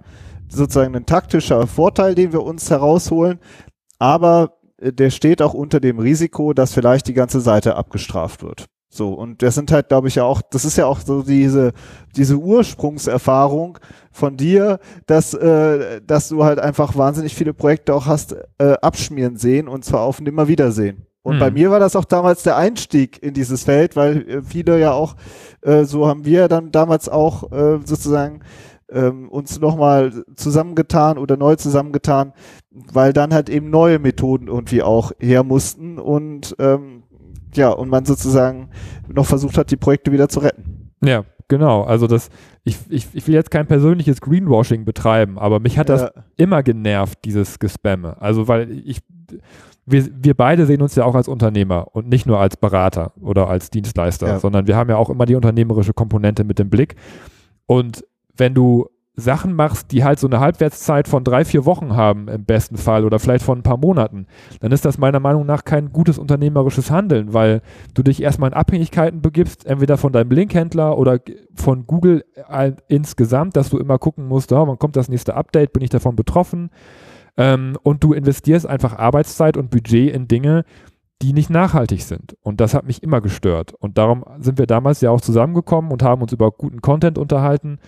sozusagen 0.48 0.96
ein 0.96 1.06
taktischer 1.06 1.68
Vorteil, 1.68 2.16
den 2.16 2.32
wir 2.32 2.44
uns 2.44 2.70
herausholen, 2.70 3.40
aber 4.00 4.61
der 4.82 5.10
steht 5.10 5.42
auch 5.42 5.54
unter 5.54 5.80
dem 5.80 6.00
Risiko, 6.00 6.54
dass 6.54 6.74
vielleicht 6.74 7.08
die 7.08 7.14
ganze 7.14 7.40
Seite 7.40 7.76
abgestraft 7.76 8.44
wird. 8.44 8.66
So, 8.94 9.14
und 9.14 9.42
das 9.42 9.56
sind 9.56 9.72
halt, 9.72 9.88
glaube 9.88 10.10
ich, 10.10 10.16
ja 10.16 10.26
auch, 10.26 10.42
das 10.42 10.66
ist 10.66 10.78
ja 10.78 10.86
auch 10.86 11.00
so 11.00 11.24
diese, 11.24 11.72
diese 12.18 12.36
Ursprungserfahrung 12.36 13.80
von 14.12 14.36
dir, 14.36 14.80
dass, 15.06 15.34
äh, 15.34 16.02
dass 16.06 16.28
du 16.28 16.44
halt 16.44 16.60
einfach 16.60 16.98
wahnsinnig 16.98 17.34
viele 17.34 17.54
Projekte 17.54 17.96
auch 17.96 18.06
hast 18.06 18.36
äh, 18.58 18.74
abschmieren 18.82 19.38
sehen 19.38 19.70
und 19.70 19.86
zwar 19.86 20.02
auf 20.02 20.20
ein 20.20 20.28
Immerwiedersehen. 20.28 21.06
Und 21.24 21.36
hm. 21.36 21.40
bei 21.40 21.52
mir 21.52 21.72
war 21.72 21.80
das 21.80 21.96
auch 21.96 22.04
damals 22.04 22.44
der 22.44 22.58
Einstieg 22.58 23.24
in 23.24 23.34
dieses 23.34 23.64
Feld, 23.64 23.96
weil 23.96 24.28
äh, 24.28 24.42
viele 24.42 24.78
ja 24.78 24.92
auch, 24.92 25.16
äh, 25.62 25.86
so 25.86 26.08
haben 26.08 26.26
wir 26.26 26.50
dann 26.50 26.74
damals 26.74 27.08
auch 27.08 27.50
äh, 27.54 27.80
sozusagen 27.86 28.42
ähm, 28.92 29.30
uns 29.30 29.60
nochmal 29.60 30.24
zusammengetan 30.36 31.18
oder 31.18 31.38
neu 31.38 31.56
zusammengetan, 31.56 32.34
weil 32.92 33.14
dann 33.14 33.34
halt 33.34 33.50
eben 33.50 33.70
neue 33.70 34.00
Methoden 34.00 34.48
irgendwie 34.48 34.84
auch 34.84 35.12
her 35.20 35.44
mussten 35.44 35.98
und 35.98 36.56
ähm, 36.60 37.04
ja, 37.54 37.70
und 37.70 37.90
man 37.90 38.06
sozusagen 38.06 38.70
noch 39.08 39.26
versucht 39.26 39.58
hat, 39.58 39.72
die 39.72 39.78
Projekte 39.78 40.12
wieder 40.12 40.30
zu 40.30 40.40
retten. 40.40 40.92
Ja, 41.04 41.26
genau. 41.48 41.84
Also 41.84 42.08
das, 42.08 42.30
ich, 42.64 42.78
ich, 42.90 43.08
ich 43.14 43.28
will 43.28 43.34
jetzt 43.34 43.52
kein 43.52 43.68
persönliches 43.68 44.22
Greenwashing 44.22 44.86
betreiben, 44.86 45.38
aber 45.38 45.60
mich 45.60 45.78
hat 45.78 45.90
das 45.90 46.02
ja. 46.02 46.12
immer 46.38 46.64
genervt, 46.64 47.20
dieses 47.26 47.60
Gespamme. 47.60 48.22
Also 48.22 48.48
weil 48.48 48.72
ich, 48.72 49.02
wir, 49.86 50.08
wir 50.22 50.34
beide 50.34 50.66
sehen 50.66 50.82
uns 50.82 50.96
ja 50.96 51.04
auch 51.04 51.16
als 51.16 51.28
Unternehmer 51.28 51.88
und 51.94 52.08
nicht 52.08 52.26
nur 52.26 52.40
als 52.40 52.56
Berater 52.56 53.14
oder 53.20 53.50
als 53.50 53.70
Dienstleister, 53.70 54.28
ja. 54.28 54.40
sondern 54.40 54.68
wir 54.68 54.76
haben 54.76 54.90
ja 54.90 54.98
auch 54.98 55.10
immer 55.10 55.26
die 55.26 55.36
unternehmerische 55.36 55.94
Komponente 55.94 56.44
mit 56.44 56.60
dem 56.60 56.70
Blick. 56.70 56.96
Und 57.66 58.04
wenn 58.36 58.54
du 58.54 58.88
Sachen 59.16 59.54
machst, 59.54 59.92
die 59.92 60.04
halt 60.04 60.20
so 60.20 60.28
eine 60.28 60.40
Halbwertszeit 60.40 61.08
von 61.08 61.24
drei, 61.24 61.44
vier 61.44 61.66
Wochen 61.66 61.96
haben 61.96 62.30
im 62.30 62.46
besten 62.46 62.78
Fall 62.78 63.04
oder 63.04 63.20
vielleicht 63.20 63.44
von 63.44 63.60
ein 63.60 63.64
paar 63.64 63.78
Monaten, 63.78 64.26
dann 64.62 64.72
ist 64.72 64.86
das 64.86 64.98
meiner 64.98 65.20
Meinung 65.20 65.46
nach 65.46 65.66
kein 65.66 65.92
gutes 65.92 66.18
unternehmerisches 66.18 66.92
Handeln, 66.92 67.34
weil 67.34 67.62
du 67.94 68.04
dich 68.04 68.22
erstmal 68.22 68.50
in 68.50 68.56
Abhängigkeiten 68.56 69.22
begibst, 69.22 69.66
entweder 69.66 69.98
von 69.98 70.14
deinem 70.14 70.32
Linkhändler 70.32 70.98
oder 70.98 71.20
von 71.56 71.86
Google 71.86 72.24
insgesamt, 72.88 73.58
dass 73.58 73.70
du 73.70 73.78
immer 73.78 74.00
gucken 74.00 74.28
musst, 74.28 74.52
oh, 74.54 74.68
wann 74.68 74.80
kommt 74.80 74.96
das 74.96 75.10
nächste 75.10 75.36
Update, 75.36 75.74
bin 75.74 75.84
ich 75.84 75.90
davon 75.90 76.16
betroffen? 76.16 76.70
Ähm, 77.38 77.78
und 77.84 78.04
du 78.04 78.14
investierst 78.14 78.66
einfach 78.66 78.98
Arbeitszeit 78.98 79.58
und 79.58 79.72
Budget 79.72 80.14
in 80.14 80.28
Dinge, 80.28 80.64
die 81.22 81.34
nicht 81.34 81.50
nachhaltig 81.50 82.04
sind. 82.04 82.36
Und 82.42 82.60
das 82.60 82.74
hat 82.74 82.86
mich 82.86 83.04
immer 83.04 83.22
gestört. 83.22 83.74
Und 83.80 83.98
darum 83.98 84.26
sind 84.40 84.58
wir 84.58 84.66
damals 84.66 85.02
ja 85.02 85.12
auch 85.12 85.22
zusammengekommen 85.22 85.92
und 85.92 86.02
haben 86.02 86.22
uns 86.22 86.34
über 86.34 86.52
guten 86.52 86.82
Content 86.82 87.18
unterhalten 87.18 87.80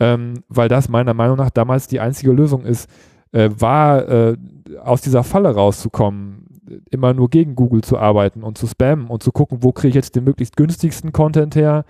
ähm, 0.00 0.42
weil 0.48 0.68
das 0.68 0.88
meiner 0.88 1.14
Meinung 1.14 1.36
nach 1.36 1.50
damals 1.50 1.86
die 1.86 2.00
einzige 2.00 2.32
Lösung 2.32 2.64
ist, 2.64 2.88
äh, 3.32 3.50
war 3.56 4.08
äh, 4.08 4.36
aus 4.82 5.00
dieser 5.00 5.24
Falle 5.24 5.54
rauszukommen, 5.54 6.44
immer 6.90 7.12
nur 7.12 7.28
gegen 7.28 7.54
Google 7.54 7.82
zu 7.82 7.98
arbeiten 7.98 8.42
und 8.42 8.58
zu 8.58 8.66
spammen 8.66 9.08
und 9.08 9.22
zu 9.22 9.32
gucken, 9.32 9.58
wo 9.62 9.72
kriege 9.72 9.88
ich 9.90 9.94
jetzt 9.94 10.16
den 10.16 10.24
möglichst 10.24 10.56
günstigsten 10.56 11.12
Content 11.12 11.54
her, 11.56 11.84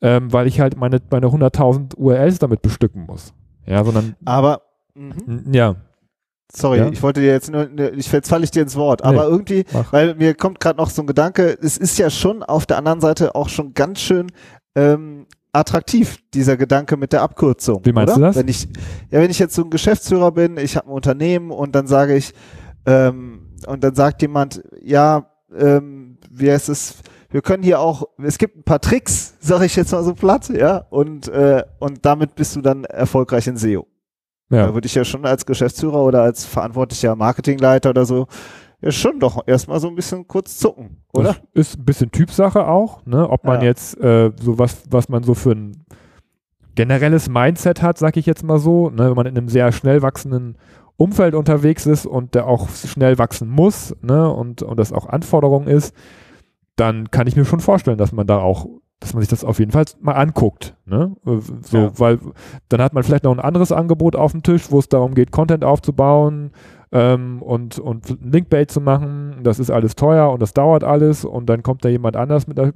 ähm, 0.00 0.32
weil 0.32 0.46
ich 0.46 0.60
halt 0.60 0.76
meine, 0.76 1.00
meine 1.10 1.26
100.000 1.26 1.96
URLs 1.96 2.38
damit 2.38 2.62
bestücken 2.62 3.06
muss. 3.06 3.32
Ja, 3.66 3.84
sondern. 3.84 4.16
Aber, 4.24 4.62
mh. 4.94 5.14
ja. 5.52 5.76
Sorry, 6.50 6.78
ja? 6.78 6.88
ich 6.88 7.02
wollte 7.02 7.20
dir 7.20 7.30
jetzt 7.32 7.50
nur, 7.52 7.68
ich, 7.94 8.10
jetzt 8.10 8.30
falle 8.30 8.42
ich 8.42 8.50
dir 8.50 8.62
ins 8.62 8.74
Wort, 8.74 9.04
aber 9.04 9.24
nee, 9.24 9.30
irgendwie, 9.30 9.64
mach. 9.70 9.92
weil 9.92 10.14
mir 10.14 10.34
kommt 10.34 10.60
gerade 10.60 10.78
noch 10.78 10.88
so 10.88 11.02
ein 11.02 11.06
Gedanke, 11.06 11.58
es 11.60 11.76
ist 11.76 11.98
ja 11.98 12.08
schon 12.08 12.42
auf 12.42 12.64
der 12.64 12.78
anderen 12.78 13.02
Seite 13.02 13.34
auch 13.34 13.50
schon 13.50 13.74
ganz 13.74 14.00
schön 14.00 14.32
ähm, 14.74 15.26
attraktiv, 15.58 16.18
dieser 16.34 16.56
Gedanke 16.56 16.96
mit 16.96 17.12
der 17.12 17.22
Abkürzung. 17.22 17.84
Wie 17.84 17.92
meinst 17.92 18.16
oder? 18.16 18.20
du 18.20 18.26
das? 18.26 18.36
Wenn 18.36 18.48
ich, 18.48 18.68
ja, 19.10 19.20
wenn 19.20 19.30
ich 19.30 19.38
jetzt 19.38 19.54
so 19.54 19.62
ein 19.62 19.70
Geschäftsführer 19.70 20.32
bin, 20.32 20.56
ich 20.56 20.76
habe 20.76 20.88
ein 20.88 20.92
Unternehmen 20.92 21.50
und 21.50 21.74
dann 21.74 21.86
sage 21.86 22.16
ich, 22.16 22.32
ähm, 22.86 23.40
und 23.66 23.84
dann 23.84 23.94
sagt 23.94 24.22
jemand, 24.22 24.62
ja, 24.82 25.26
ähm, 25.56 26.18
wie 26.30 26.50
heißt 26.50 26.68
es, 26.68 26.96
wir 27.30 27.42
können 27.42 27.62
hier 27.62 27.80
auch, 27.80 28.04
es 28.22 28.38
gibt 28.38 28.56
ein 28.56 28.62
paar 28.62 28.80
Tricks, 28.80 29.34
sage 29.40 29.66
ich 29.66 29.76
jetzt 29.76 29.92
mal 29.92 30.04
so 30.04 30.14
platt, 30.14 30.48
ja, 30.48 30.78
und, 30.90 31.28
äh, 31.28 31.64
und 31.78 32.04
damit 32.04 32.34
bist 32.34 32.56
du 32.56 32.60
dann 32.60 32.84
erfolgreich 32.84 33.46
in 33.46 33.56
SEO. 33.56 33.86
Ja. 34.50 34.68
Da 34.68 34.74
würde 34.74 34.86
ich 34.86 34.94
ja 34.94 35.04
schon 35.04 35.26
als 35.26 35.44
Geschäftsführer 35.44 36.02
oder 36.02 36.22
als 36.22 36.46
verantwortlicher 36.46 37.14
Marketingleiter 37.14 37.90
oder 37.90 38.06
so 38.06 38.26
ja 38.80 38.92
schon 38.92 39.18
doch 39.18 39.42
erstmal 39.46 39.80
so 39.80 39.88
ein 39.88 39.94
bisschen 39.94 40.26
kurz 40.28 40.58
zucken, 40.58 41.02
oder? 41.12 41.36
Das 41.54 41.70
ist 41.70 41.78
ein 41.78 41.84
bisschen 41.84 42.10
Typsache 42.12 42.66
auch, 42.66 43.04
ne? 43.06 43.28
Ob 43.28 43.44
man 43.44 43.60
ja. 43.60 43.66
jetzt 43.66 43.98
äh, 44.00 44.30
so 44.40 44.58
was, 44.58 44.82
was 44.90 45.08
man 45.08 45.22
so 45.22 45.34
für 45.34 45.52
ein 45.52 45.84
generelles 46.74 47.28
Mindset 47.28 47.82
hat, 47.82 47.98
sag 47.98 48.16
ich 48.16 48.26
jetzt 48.26 48.44
mal 48.44 48.58
so, 48.58 48.90
ne? 48.90 49.08
wenn 49.08 49.16
man 49.16 49.26
in 49.26 49.36
einem 49.36 49.48
sehr 49.48 49.72
schnell 49.72 50.00
wachsenden 50.02 50.56
Umfeld 50.96 51.34
unterwegs 51.34 51.86
ist 51.86 52.06
und 52.06 52.36
der 52.36 52.46
auch 52.46 52.68
schnell 52.68 53.18
wachsen 53.18 53.48
muss, 53.48 53.96
ne? 54.00 54.32
Und, 54.32 54.62
und 54.62 54.78
das 54.78 54.92
auch 54.92 55.06
Anforderung 55.06 55.66
ist, 55.66 55.94
dann 56.76 57.10
kann 57.10 57.26
ich 57.26 57.34
mir 57.34 57.44
schon 57.44 57.60
vorstellen, 57.60 57.98
dass 57.98 58.12
man 58.12 58.26
da 58.26 58.38
auch 58.38 58.66
dass 59.00 59.14
man 59.14 59.20
sich 59.20 59.28
das 59.28 59.44
auf 59.44 59.60
jeden 59.60 59.70
Fall 59.70 59.84
mal 60.00 60.14
anguckt. 60.14 60.74
Ne? 60.84 61.14
Äh, 61.24 61.38
so, 61.62 61.78
Ja. 61.78 61.98
weil 61.98 62.18
dann 62.68 62.82
hat 62.82 62.94
man 62.94 63.04
vielleicht 63.04 63.24
noch 63.24 63.32
ein 63.32 63.38
anderes 63.38 63.70
Angebot 63.70 64.16
auf 64.16 64.32
dem 64.32 64.42
Tisch, 64.42 64.70
wo 64.70 64.80
es 64.80 64.88
darum 64.88 65.14
geht, 65.14 65.30
Content 65.30 65.64
aufzubauen 65.64 66.50
ähm, 66.92 67.42
und, 67.42 67.78
und 67.78 68.16
Linkbait 68.22 68.70
zu 68.70 68.80
machen. 68.80 69.40
Das 69.42 69.58
ist 69.58 69.70
alles 69.70 69.96
teuer 69.96 70.30
und 70.30 70.40
das 70.40 70.54
dauert 70.54 70.84
alles 70.84 71.24
und 71.24 71.46
dann 71.48 71.62
kommt 71.62 71.84
da 71.84 71.88
jemand 71.88 72.16
anders 72.16 72.46
mit, 72.46 72.58
der, 72.58 72.72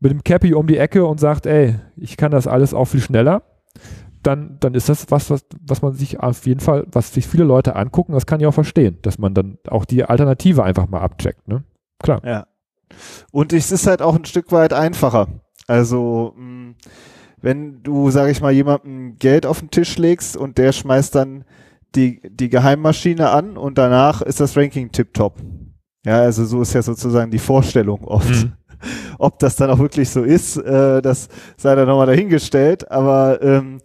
mit 0.00 0.12
dem 0.12 0.24
Cappy 0.24 0.54
um 0.54 0.66
die 0.66 0.78
Ecke 0.78 1.04
und 1.04 1.20
sagt, 1.20 1.46
ey, 1.46 1.76
ich 1.96 2.16
kann 2.16 2.30
das 2.30 2.46
alles 2.46 2.74
auch 2.74 2.86
viel 2.86 3.00
schneller. 3.00 3.42
Dann, 4.22 4.56
dann 4.60 4.74
ist 4.74 4.88
das 4.88 5.10
was, 5.10 5.30
was, 5.30 5.44
was 5.60 5.82
man 5.82 5.94
sich 5.94 6.20
auf 6.20 6.46
jeden 6.46 6.60
Fall, 6.60 6.86
was 6.92 7.12
sich 7.12 7.26
viele 7.26 7.44
Leute 7.44 7.74
angucken, 7.74 8.12
das 8.12 8.26
kann 8.26 8.38
ich 8.38 8.46
auch 8.46 8.54
verstehen, 8.54 8.98
dass 9.02 9.18
man 9.18 9.34
dann 9.34 9.58
auch 9.68 9.84
die 9.84 10.04
Alternative 10.04 10.62
einfach 10.62 10.88
mal 10.88 11.00
abcheckt. 11.00 11.48
Ne? 11.48 11.64
Klar. 11.98 12.20
Ja. 12.24 12.46
Und 13.32 13.52
es 13.52 13.72
ist 13.72 13.86
halt 13.86 14.00
auch 14.00 14.14
ein 14.14 14.24
Stück 14.24 14.52
weit 14.52 14.72
einfacher. 14.72 15.26
Also, 15.66 16.34
mh, 16.36 16.74
wenn 17.40 17.82
du, 17.82 18.10
sag 18.10 18.30
ich 18.30 18.40
mal, 18.40 18.52
jemandem 18.52 19.16
Geld 19.18 19.46
auf 19.46 19.58
den 19.58 19.70
Tisch 19.70 19.98
legst 19.98 20.36
und 20.36 20.58
der 20.58 20.72
schmeißt 20.72 21.14
dann 21.14 21.44
die, 21.94 22.20
die 22.28 22.48
Geheimmaschine 22.48 23.30
an 23.30 23.56
und 23.56 23.78
danach 23.78 24.22
ist 24.22 24.40
das 24.40 24.56
Ranking 24.56 24.90
tipptopp. 24.90 25.36
Ja, 26.04 26.20
also 26.20 26.44
so 26.44 26.62
ist 26.62 26.72
ja 26.72 26.82
sozusagen 26.82 27.30
die 27.30 27.38
Vorstellung 27.38 28.04
oft. 28.04 28.28
Mhm. 28.28 28.52
Ob 29.18 29.38
das 29.38 29.54
dann 29.56 29.70
auch 29.70 29.78
wirklich 29.78 30.10
so 30.10 30.22
ist, 30.22 30.56
äh, 30.56 31.00
das 31.00 31.28
sei 31.56 31.74
dann 31.76 31.86
nochmal 31.86 32.06
dahingestellt, 32.06 32.90
aber 32.90 33.40
ähm, 33.40 33.78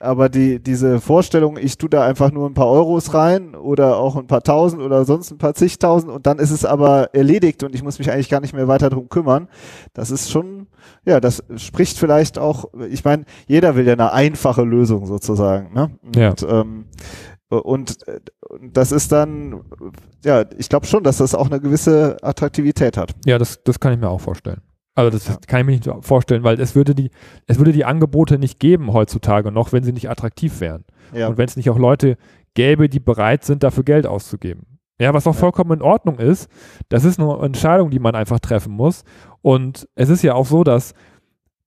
aber 0.00 0.28
die, 0.28 0.60
diese 0.62 1.00
Vorstellung, 1.00 1.56
ich 1.56 1.78
tue 1.78 1.88
da 1.88 2.04
einfach 2.04 2.30
nur 2.32 2.48
ein 2.48 2.54
paar 2.54 2.68
Euros 2.68 3.14
rein 3.14 3.54
oder 3.54 3.96
auch 3.96 4.16
ein 4.16 4.26
paar 4.26 4.42
Tausend 4.42 4.82
oder 4.82 5.04
sonst 5.04 5.30
ein 5.30 5.38
paar 5.38 5.54
zigtausend 5.54 6.12
und 6.12 6.26
dann 6.26 6.38
ist 6.38 6.50
es 6.50 6.64
aber 6.64 7.14
erledigt 7.14 7.62
und 7.62 7.74
ich 7.74 7.82
muss 7.82 7.98
mich 7.98 8.10
eigentlich 8.10 8.28
gar 8.28 8.40
nicht 8.40 8.54
mehr 8.54 8.68
weiter 8.68 8.90
drum 8.90 9.08
kümmern. 9.08 9.48
Das 9.94 10.10
ist 10.10 10.30
schon, 10.30 10.66
ja, 11.04 11.20
das 11.20 11.42
spricht 11.56 11.98
vielleicht 11.98 12.38
auch, 12.38 12.66
ich 12.90 13.04
meine, 13.04 13.24
jeder 13.46 13.76
will 13.76 13.86
ja 13.86 13.94
eine 13.94 14.12
einfache 14.12 14.62
Lösung 14.62 15.06
sozusagen, 15.06 15.72
ne? 15.74 15.90
Und, 16.04 16.16
Ja. 16.16 16.34
ähm, 16.48 16.86
und 17.48 18.06
äh, 18.08 18.20
das 18.72 18.92
ist 18.92 19.12
dann, 19.12 19.62
ja, 20.24 20.44
ich 20.58 20.68
glaube 20.68 20.86
schon, 20.86 21.04
dass 21.04 21.18
das 21.18 21.34
auch 21.34 21.46
eine 21.46 21.60
gewisse 21.60 22.16
Attraktivität 22.22 22.96
hat. 22.96 23.14
Ja, 23.24 23.38
das, 23.38 23.62
das 23.62 23.78
kann 23.78 23.92
ich 23.92 24.00
mir 24.00 24.08
auch 24.08 24.20
vorstellen. 24.20 24.60
Also 24.96 25.10
das 25.10 25.28
Ja. 25.28 25.36
kann 25.46 25.60
ich 25.60 25.66
mir 25.66 25.72
nicht 25.72 26.04
vorstellen, 26.04 26.42
weil 26.42 26.58
es 26.60 26.74
würde 26.74 26.94
die, 26.94 27.10
es 27.46 27.58
würde 27.58 27.72
die 27.72 27.84
Angebote 27.84 28.38
nicht 28.38 28.58
geben 28.58 28.92
heutzutage 28.92 29.52
noch, 29.52 29.72
wenn 29.72 29.84
sie 29.84 29.92
nicht 29.92 30.10
attraktiv 30.10 30.60
wären. 30.60 30.84
Ja, 31.14 31.28
Und 31.28 31.38
wenn 31.38 31.46
es 31.46 31.56
nicht 31.56 31.70
auch 31.70 31.78
Leute 31.78 32.16
gäbe, 32.54 32.88
die 32.88 32.98
bereit 32.98 33.44
sind, 33.44 33.62
dafür 33.62 33.84
Geld 33.84 34.06
auszugeben. 34.06 34.66
Ja, 34.98 35.12
was 35.14 35.26
auch 35.26 35.34
Ja. 35.34 35.40
vollkommen 35.40 35.72
in 35.72 35.82
Ordnung 35.82 36.18
ist, 36.18 36.48
das 36.88 37.04
ist 37.04 37.20
eine 37.20 37.38
Entscheidung, 37.42 37.90
die 37.90 37.98
man 37.98 38.14
einfach 38.14 38.40
treffen 38.40 38.72
muss. 38.72 39.04
Und 39.42 39.86
es 39.94 40.08
ist 40.08 40.22
ja 40.22 40.34
auch 40.34 40.46
so, 40.46 40.64
dass, 40.64 40.94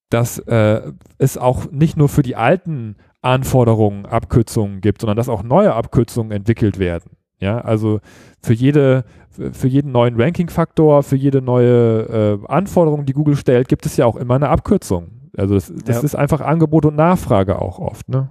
dass 0.10 0.40
äh, 0.40 0.92
es 1.20 1.38
auch 1.38 1.70
nicht 1.72 1.96
nur 1.96 2.10
für 2.10 2.24
die 2.24 2.36
alten 2.36 2.96
Anforderungen 3.22 4.06
Abkürzungen 4.08 4.82
gibt, 4.82 5.02
sondern 5.02 5.18
dass 5.18 5.30
auch 5.30 5.44
neue 5.44 5.74
Abkürzungen 5.76 6.32
entwickelt 6.32 6.80
werden. 6.80 7.12
Ja, 7.40 7.60
also 7.62 8.00
für 8.42 8.54
jede, 8.54 9.04
für 9.52 9.68
jeden 9.68 9.92
neuen 9.92 10.20
Ranking-Faktor, 10.20 11.04
für 11.04 11.16
jede 11.16 11.42
neue 11.42 12.40
äh, 12.44 12.48
Anforderung, 12.48 13.06
die 13.06 13.14
Google 13.14 13.36
stellt, 13.38 13.68
gibt 13.68 13.86
es 13.86 13.96
ja 13.98 14.06
auch 14.06 14.16
immer 14.18 14.36
eine 14.36 14.50
Abkürzung. 14.50 15.12
Also 15.38 15.56
das, 15.56 15.72
das 15.86 15.98
Ja. 15.98 16.04
ist 16.04 16.16
einfach 16.16 16.42
Angebot 16.42 16.86
und 16.86 16.96
Nachfrage 16.96 17.62
auch 17.62 17.80
oft, 17.80 18.10
ne? 18.10 18.30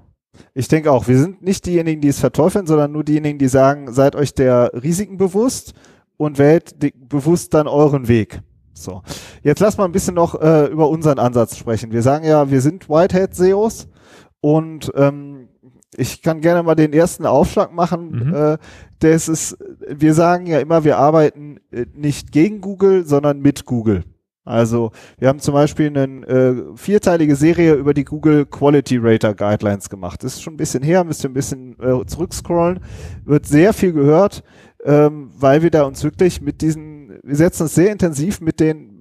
Ich 0.54 0.68
denke 0.68 0.92
auch, 0.92 1.08
wir 1.08 1.18
sind 1.18 1.42
nicht 1.42 1.66
diejenigen, 1.66 2.00
die 2.00 2.08
es 2.08 2.20
verteufeln, 2.20 2.66
sondern 2.66 2.92
nur 2.92 3.02
diejenigen, 3.02 3.38
die 3.38 3.48
sagen, 3.48 3.92
seid 3.92 4.14
euch 4.14 4.34
der 4.34 4.70
Risiken 4.74 5.16
bewusst 5.16 5.72
und 6.16 6.38
wählt 6.38 6.80
die, 6.82 6.92
bewusst 6.92 7.54
dann 7.54 7.66
euren 7.66 8.06
Weg. 8.06 8.40
So. 8.72 9.02
Jetzt 9.42 9.58
lass 9.60 9.78
mal 9.78 9.84
ein 9.86 9.92
bisschen 9.92 10.14
noch 10.14 10.40
äh, 10.40 10.66
über 10.66 10.88
unseren 10.90 11.18
Ansatz 11.18 11.56
sprechen. 11.56 11.90
Wir 11.90 12.02
sagen 12.02 12.24
ja, 12.24 12.50
wir 12.50 12.60
sind 12.60 12.88
Whitehead-SEOs 12.88 13.88
und 14.40 14.92
ähm, 14.94 15.27
ich 15.98 16.22
kann 16.22 16.40
gerne 16.40 16.62
mal 16.62 16.74
den 16.74 16.92
ersten 16.92 17.26
Aufschlag 17.26 17.72
machen. 17.72 18.28
Mhm. 18.28 18.34
Äh, 18.34 18.58
das 19.00 19.28
ist, 19.28 19.58
wir 19.88 20.14
sagen 20.14 20.46
ja 20.46 20.60
immer, 20.60 20.84
wir 20.84 20.98
arbeiten 20.98 21.58
äh, 21.70 21.86
nicht 21.94 22.32
gegen 22.32 22.60
Google, 22.60 23.04
sondern 23.04 23.40
mit 23.40 23.64
Google. 23.64 24.04
Also 24.44 24.92
wir 25.18 25.28
haben 25.28 25.40
zum 25.40 25.52
Beispiel 25.52 25.88
eine 25.88 26.26
äh, 26.26 26.76
vierteilige 26.76 27.36
Serie 27.36 27.74
über 27.74 27.92
die 27.92 28.04
Google 28.04 28.46
Quality 28.46 28.98
Rater 28.98 29.34
Guidelines 29.34 29.90
gemacht. 29.90 30.24
Das 30.24 30.34
ist 30.34 30.42
schon 30.42 30.54
ein 30.54 30.56
bisschen 30.56 30.82
her, 30.82 31.04
müsst 31.04 31.22
ihr 31.22 31.30
ein 31.30 31.34
bisschen 31.34 31.76
äh, 31.80 32.06
zurückscrollen. 32.06 32.80
Wird 33.26 33.44
sehr 33.44 33.74
viel 33.74 33.92
gehört, 33.92 34.42
ähm, 34.84 35.30
weil 35.38 35.62
wir 35.62 35.70
da 35.70 35.82
uns 35.82 36.02
wirklich 36.02 36.40
mit 36.40 36.62
diesen, 36.62 37.18
wir 37.22 37.36
setzen 37.36 37.64
uns 37.64 37.74
sehr 37.74 37.92
intensiv 37.92 38.40
mit 38.40 38.58
den, 38.58 38.97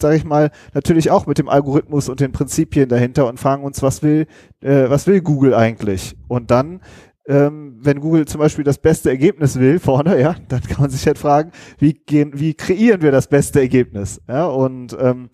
sage 0.00 0.16
ich 0.16 0.24
mal, 0.24 0.50
natürlich 0.74 1.10
auch 1.10 1.26
mit 1.26 1.38
dem 1.38 1.48
Algorithmus 1.48 2.08
und 2.08 2.20
den 2.20 2.32
Prinzipien 2.32 2.88
dahinter 2.88 3.26
und 3.28 3.38
fragen 3.40 3.64
uns, 3.64 3.82
was 3.82 4.02
will, 4.02 4.26
äh, 4.60 4.88
was 4.88 5.06
will 5.06 5.20
Google 5.20 5.54
eigentlich? 5.54 6.16
Und 6.28 6.50
dann 6.50 6.80
ähm, 7.28 7.76
wenn 7.80 8.00
Google 8.00 8.24
zum 8.24 8.38
Beispiel 8.38 8.64
das 8.64 8.78
beste 8.78 9.10
Ergebnis 9.10 9.58
will 9.58 9.78
vorne, 9.80 10.18
ja, 10.20 10.36
dann 10.48 10.62
kann 10.62 10.80
man 10.80 10.90
sich 10.90 11.06
halt 11.06 11.18
fragen, 11.18 11.52
wie 11.78 11.92
gehen, 11.92 12.32
wie 12.34 12.54
kreieren 12.54 13.02
wir 13.02 13.12
das 13.12 13.28
beste 13.28 13.60
Ergebnis? 13.60 14.20
Ja, 14.28 14.46
und 14.46 14.96
ähm, 14.98 15.28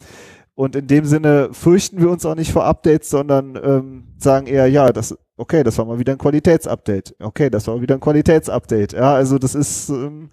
und 0.56 0.76
in 0.76 0.86
dem 0.86 1.04
Sinne 1.04 1.48
fürchten 1.52 2.00
wir 2.00 2.10
uns 2.10 2.24
auch 2.24 2.36
nicht 2.36 2.52
vor 2.52 2.64
Updates, 2.64 3.10
sondern 3.10 3.58
ähm, 3.60 4.04
sagen 4.18 4.46
eher, 4.46 4.68
ja, 4.68 4.92
das, 4.92 5.16
okay, 5.36 5.64
das 5.64 5.78
war 5.78 5.84
mal 5.84 5.98
wieder 5.98 6.12
ein 6.12 6.18
Qualitätsupdate. 6.18 7.16
Okay, 7.18 7.50
das 7.50 7.66
war 7.66 7.80
wieder 7.80 7.96
ein 7.96 8.00
Qualitätsupdate. 8.00 8.92
Ja, 8.92 9.14
also 9.14 9.38
das 9.38 9.56
ist 9.56 9.88
ähm, 9.88 10.30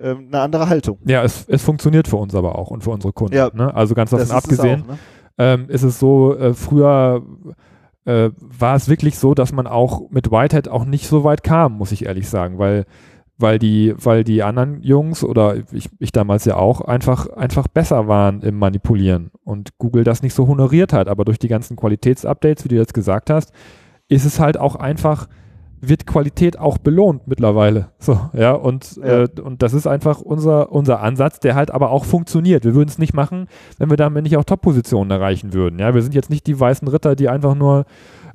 ähm, 0.00 0.28
eine 0.28 0.40
andere 0.40 0.68
Haltung. 0.68 0.98
Ja, 1.06 1.22
es, 1.22 1.46
es 1.48 1.62
funktioniert 1.62 2.08
für 2.08 2.16
uns 2.16 2.34
aber 2.34 2.58
auch 2.58 2.70
und 2.70 2.84
für 2.84 2.90
unsere 2.90 3.12
Kunden. 3.12 3.36
Ja. 3.36 3.50
Ne? 3.52 3.74
Also 3.74 3.94
ganz 3.94 4.10
davon 4.10 4.28
Das 4.28 4.28
ist 4.28 4.36
es 4.36 4.44
abgesehen, 4.44 4.82
auch, 4.82 4.88
ne? 4.88 4.98
ähm, 5.38 5.66
ist 5.68 5.82
es 5.82 5.98
so, 5.98 6.36
äh, 6.36 6.54
früher 6.54 7.22
äh, 8.04 8.30
war 8.36 8.76
es 8.76 8.88
wirklich 8.88 9.18
so, 9.18 9.34
dass 9.34 9.52
man 9.52 9.66
auch 9.66 10.10
mit 10.10 10.30
Whitehead 10.30 10.68
auch 10.68 10.84
nicht 10.84 11.06
so 11.06 11.24
weit 11.24 11.42
kam, 11.42 11.72
muss 11.72 11.92
ich 11.92 12.06
ehrlich 12.06 12.28
sagen, 12.28 12.58
weil, 12.58 12.84
weil 13.36 13.58
die, 13.58 13.94
weil 13.96 14.24
die 14.24 14.42
anderen 14.42 14.82
Jungs 14.82 15.24
oder 15.24 15.56
ich, 15.72 15.90
ich 15.98 16.12
damals 16.12 16.44
ja 16.44 16.56
auch 16.56 16.80
einfach, 16.80 17.28
einfach 17.30 17.66
besser 17.68 18.06
waren 18.08 18.42
im 18.42 18.58
Manipulieren 18.58 19.30
und 19.44 19.76
Google 19.78 20.04
das 20.04 20.22
nicht 20.22 20.34
so 20.34 20.46
honoriert 20.46 20.92
hat. 20.92 21.08
Aber 21.08 21.24
durch 21.24 21.38
die 21.38 21.48
ganzen 21.48 21.76
Qualitätsupdates, 21.76 22.64
wie 22.64 22.68
du 22.68 22.76
jetzt 22.76 22.94
gesagt 22.94 23.28
hast, 23.28 23.52
ist 24.08 24.24
es 24.24 24.40
halt 24.40 24.56
auch 24.56 24.76
einfach, 24.76 25.28
wird 25.80 26.06
Qualität 26.06 26.58
auch 26.58 26.78
belohnt 26.78 27.26
mittlerweile. 27.26 27.88
So, 27.98 28.18
ja, 28.32 28.52
und, 28.52 28.96
Ja. 28.96 29.22
Äh, 29.22 29.28
und 29.42 29.62
das 29.62 29.74
ist 29.74 29.86
einfach 29.86 30.20
unser, 30.20 30.72
unser 30.72 31.00
Ansatz, 31.00 31.40
der 31.40 31.54
halt 31.54 31.70
aber 31.70 31.90
auch 31.90 32.04
funktioniert. 32.04 32.64
Wir 32.64 32.74
würden 32.74 32.88
es 32.88 32.98
nicht 32.98 33.14
machen, 33.14 33.48
wenn 33.78 33.90
wir 33.90 33.96
damit 33.96 34.22
nicht 34.22 34.36
auch 34.36 34.44
Top-Positionen 34.44 35.10
erreichen 35.10 35.52
würden. 35.52 35.78
Ja, 35.78 35.94
wir 35.94 36.02
sind 36.02 36.14
jetzt 36.14 36.30
nicht 36.30 36.46
die 36.46 36.58
weißen 36.58 36.88
Ritter, 36.88 37.16
die 37.16 37.28
einfach 37.28 37.54
nur 37.54 37.84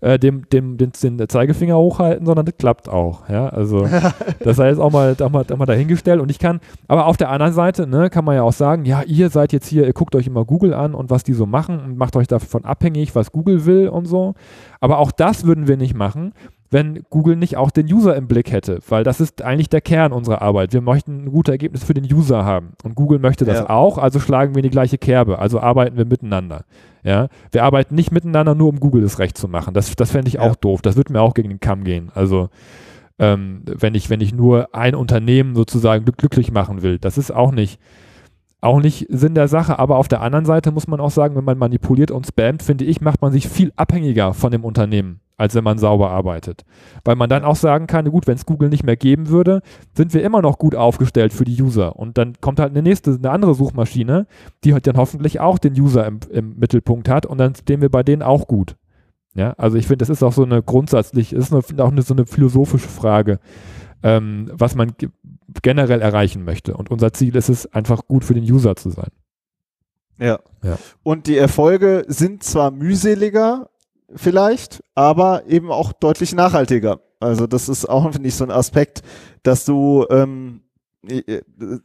äh, 0.01 0.17
dem, 0.17 0.49
dem, 0.49 0.77
den, 0.77 0.91
den 0.91 1.29
Zeigefinger 1.29 1.77
hochhalten, 1.77 2.25
sondern 2.25 2.45
das 2.45 2.57
klappt 2.57 2.89
auch. 2.89 3.29
Ja, 3.29 3.49
also 3.49 3.87
das 4.39 4.57
sei 4.57 4.69
jetzt 4.69 4.79
auch 4.79 4.91
mal, 4.91 5.15
auch 5.19 5.29
mal, 5.29 5.45
auch 5.49 5.57
mal 5.57 5.65
dahingestellt. 5.65 6.19
Und 6.19 6.29
ich 6.29 6.39
kann, 6.39 6.59
aber 6.87 7.05
auf 7.05 7.17
der 7.17 7.29
anderen 7.29 7.53
Seite, 7.53 7.87
ne, 7.87 8.09
kann 8.09 8.25
man 8.25 8.35
ja 8.35 8.43
auch 8.43 8.53
sagen, 8.53 8.85
ja, 8.85 9.03
ihr 9.03 9.29
seid 9.29 9.53
jetzt 9.53 9.67
hier, 9.67 9.85
ihr 9.85 9.93
guckt 9.93 10.15
euch 10.15 10.27
immer 10.27 10.43
Google 10.43 10.73
an 10.73 10.93
und 10.95 11.09
was 11.09 11.23
die 11.23 11.33
so 11.33 11.45
machen 11.45 11.79
und 11.79 11.97
macht 11.97 12.15
euch 12.15 12.27
davon 12.27 12.65
abhängig, 12.65 13.15
was 13.15 13.31
Google 13.31 13.65
will 13.65 13.87
und 13.89 14.05
so. 14.05 14.33
Aber 14.79 14.97
auch 14.97 15.11
das 15.11 15.45
würden 15.45 15.67
wir 15.67 15.77
nicht 15.77 15.95
machen, 15.95 16.33
wenn 16.71 17.03
Google 17.09 17.35
nicht 17.35 17.57
auch 17.57 17.69
den 17.69 17.85
User 17.91 18.15
im 18.15 18.27
Blick 18.27 18.51
hätte, 18.51 18.79
weil 18.89 19.03
das 19.03 19.19
ist 19.19 19.41
eigentlich 19.41 19.69
der 19.69 19.81
Kern 19.81 20.13
unserer 20.13 20.41
Arbeit. 20.41 20.71
Wir 20.73 20.81
möchten 20.81 21.25
ein 21.25 21.31
gutes 21.31 21.51
Ergebnis 21.51 21.83
für 21.83 21.93
den 21.93 22.05
User 22.05 22.45
haben 22.45 22.69
und 22.83 22.95
Google 22.95 23.19
möchte 23.19 23.43
das 23.45 23.59
Ja. 23.59 23.69
auch, 23.69 23.97
also 23.97 24.19
schlagen 24.19 24.55
wir 24.55 24.59
in 24.59 24.63
die 24.63 24.69
gleiche 24.69 24.97
Kerbe, 24.97 25.37
also 25.39 25.59
arbeiten 25.59 25.97
wir 25.97 26.05
miteinander. 26.05 26.63
Ja, 27.03 27.27
wir 27.51 27.63
arbeiten 27.63 27.95
nicht 27.95 28.11
miteinander 28.11 28.55
nur, 28.55 28.69
um 28.69 28.79
Google 28.79 29.01
das 29.01 29.19
Recht 29.19 29.37
zu 29.37 29.47
machen. 29.47 29.73
Das, 29.73 29.95
das 29.95 30.11
fände 30.11 30.27
ich 30.29 30.35
Ja. 30.35 30.41
auch 30.41 30.55
doof. 30.55 30.81
Das 30.81 30.95
würde 30.95 31.11
mir 31.13 31.21
auch 31.21 31.33
gegen 31.33 31.49
den 31.49 31.59
Kamm 31.59 31.83
gehen. 31.83 32.11
Also 32.13 32.49
ähm, 33.19 33.63
wenn 33.65 33.95
ich 33.95 34.09
wenn 34.09 34.21
ich 34.21 34.33
nur 34.33 34.73
ein 34.73 34.95
Unternehmen 34.95 35.55
sozusagen 35.55 36.05
glück- 36.05 36.17
glücklich 36.17 36.51
machen 36.51 36.81
will, 36.81 36.97
das 36.99 37.17
ist 37.17 37.31
auch 37.31 37.51
nicht 37.51 37.79
auch 38.61 38.79
nicht 38.79 39.07
Sinn 39.09 39.33
der 39.33 39.47
Sache. 39.47 39.79
Aber 39.79 39.97
auf 39.97 40.07
der 40.07 40.21
anderen 40.21 40.45
Seite 40.45 40.71
muss 40.71 40.87
man 40.87 40.99
auch 40.99 41.09
sagen, 41.09 41.35
wenn 41.35 41.43
man 41.43 41.57
manipuliert 41.57 42.11
und 42.11 42.27
spammt, 42.27 42.61
finde 42.61 42.85
ich, 42.85 43.01
macht 43.01 43.19
man 43.21 43.31
sich 43.31 43.47
viel 43.49 43.73
abhängiger 43.75 44.33
von 44.35 44.51
dem 44.51 44.63
Unternehmen 44.63 45.20
als 45.41 45.55
wenn 45.55 45.63
man 45.63 45.77
sauber 45.77 46.11
arbeitet. 46.11 46.63
Weil 47.03 47.15
man 47.15 47.29
dann 47.29 47.43
auch 47.43 47.55
sagen 47.55 47.87
kann, 47.87 48.09
gut, 48.09 48.27
wenn 48.27 48.35
es 48.35 48.45
Google 48.45 48.69
nicht 48.69 48.83
mehr 48.83 48.95
geben 48.95 49.27
würde, 49.29 49.61
sind 49.95 50.13
wir 50.13 50.23
immer 50.23 50.41
noch 50.41 50.57
gut 50.59 50.75
aufgestellt 50.75 51.33
für 51.33 51.43
die 51.43 51.61
User. 51.61 51.97
Und 51.97 52.17
dann 52.17 52.35
kommt 52.39 52.59
halt 52.59 52.71
eine 52.71 52.81
nächste, 52.81 53.11
eine 53.11 53.31
andere 53.31 53.55
Suchmaschine, 53.55 54.27
die 54.63 54.73
halt 54.73 54.85
dann 54.87 54.97
hoffentlich 54.97 55.39
auch 55.39 55.57
den 55.57 55.73
User 55.73 56.05
im, 56.05 56.19
im 56.29 56.57
Mittelpunkt 56.57 57.09
hat 57.09 57.25
und 57.25 57.39
dann 57.39 57.55
stehen 57.55 57.81
wir 57.81 57.89
bei 57.89 58.03
denen 58.03 58.21
auch 58.21 58.47
gut. 58.47 58.75
Ja, 59.33 59.53
also 59.57 59.77
ich 59.77 59.87
finde, 59.87 60.03
das 60.03 60.09
ist 60.09 60.23
auch 60.23 60.33
so 60.33 60.43
eine 60.43 60.61
grundsätzlich, 60.61 61.33
ist 61.33 61.51
eine, 61.51 61.63
auch 61.83 61.91
eine, 61.91 62.03
so 62.03 62.13
eine 62.13 62.25
philosophische 62.25 62.89
Frage, 62.89 63.39
ähm, 64.03 64.51
was 64.53 64.75
man 64.75 64.91
ge- 64.97 65.09
generell 65.63 66.01
erreichen 66.01 66.43
möchte. 66.43 66.75
Und 66.75 66.91
unser 66.91 67.13
Ziel 67.13 67.35
ist 67.35 67.49
es, 67.49 67.65
einfach 67.73 68.07
gut 68.07 68.25
für 68.25 68.33
den 68.33 68.43
User 68.43 68.75
zu 68.75 68.89
sein. 68.91 69.09
Ja. 70.19 70.39
Ja. 70.63 70.77
Und 71.01 71.25
die 71.25 71.37
Erfolge 71.37 72.05
sind 72.07 72.43
zwar 72.43 72.69
mühseliger, 72.69 73.70
vielleicht, 74.15 74.83
aber 74.95 75.43
eben 75.47 75.71
auch 75.71 75.93
deutlich 75.93 76.33
nachhaltiger. 76.33 76.99
Also 77.19 77.47
das 77.47 77.69
ist 77.69 77.87
auch, 77.87 78.11
finde 78.11 78.27
ich, 78.27 78.35
so 78.35 78.43
ein 78.43 78.51
Aspekt, 78.51 79.03
dass 79.43 79.63
du, 79.63 80.05
ähm, 80.09 80.61
äh, 81.07 81.41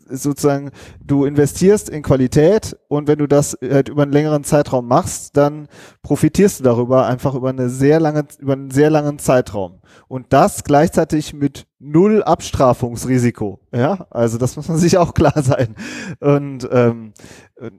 sozusagen, 0.08 0.70
du 1.02 1.24
investierst 1.24 1.88
in 1.88 2.02
Qualität 2.02 2.76
und 2.88 3.06
wenn 3.08 3.18
du 3.18 3.26
das 3.26 3.56
halt 3.62 3.88
über 3.88 4.02
einen 4.02 4.12
längeren 4.12 4.44
Zeitraum 4.44 4.88
machst, 4.88 5.36
dann 5.36 5.68
profitierst 6.02 6.60
du 6.60 6.64
darüber 6.64 7.06
einfach 7.06 7.34
über 7.34 7.50
eine 7.50 7.68
sehr 7.68 8.00
lange, 8.00 8.24
über 8.38 8.54
einen 8.54 8.70
sehr 8.70 8.90
langen 8.90 9.18
Zeitraum. 9.18 9.80
Und 10.08 10.32
das 10.32 10.64
gleichzeitig 10.64 11.32
mit 11.32 11.66
null 11.78 12.22
Abstrafungsrisiko. 12.22 13.60
Ja, 13.72 14.06
also 14.10 14.38
das 14.38 14.56
muss 14.56 14.68
man 14.68 14.78
sich 14.78 14.98
auch 14.98 15.14
klar 15.14 15.42
sein. 15.42 15.74
Und 16.20 16.68
ähm, 16.70 17.12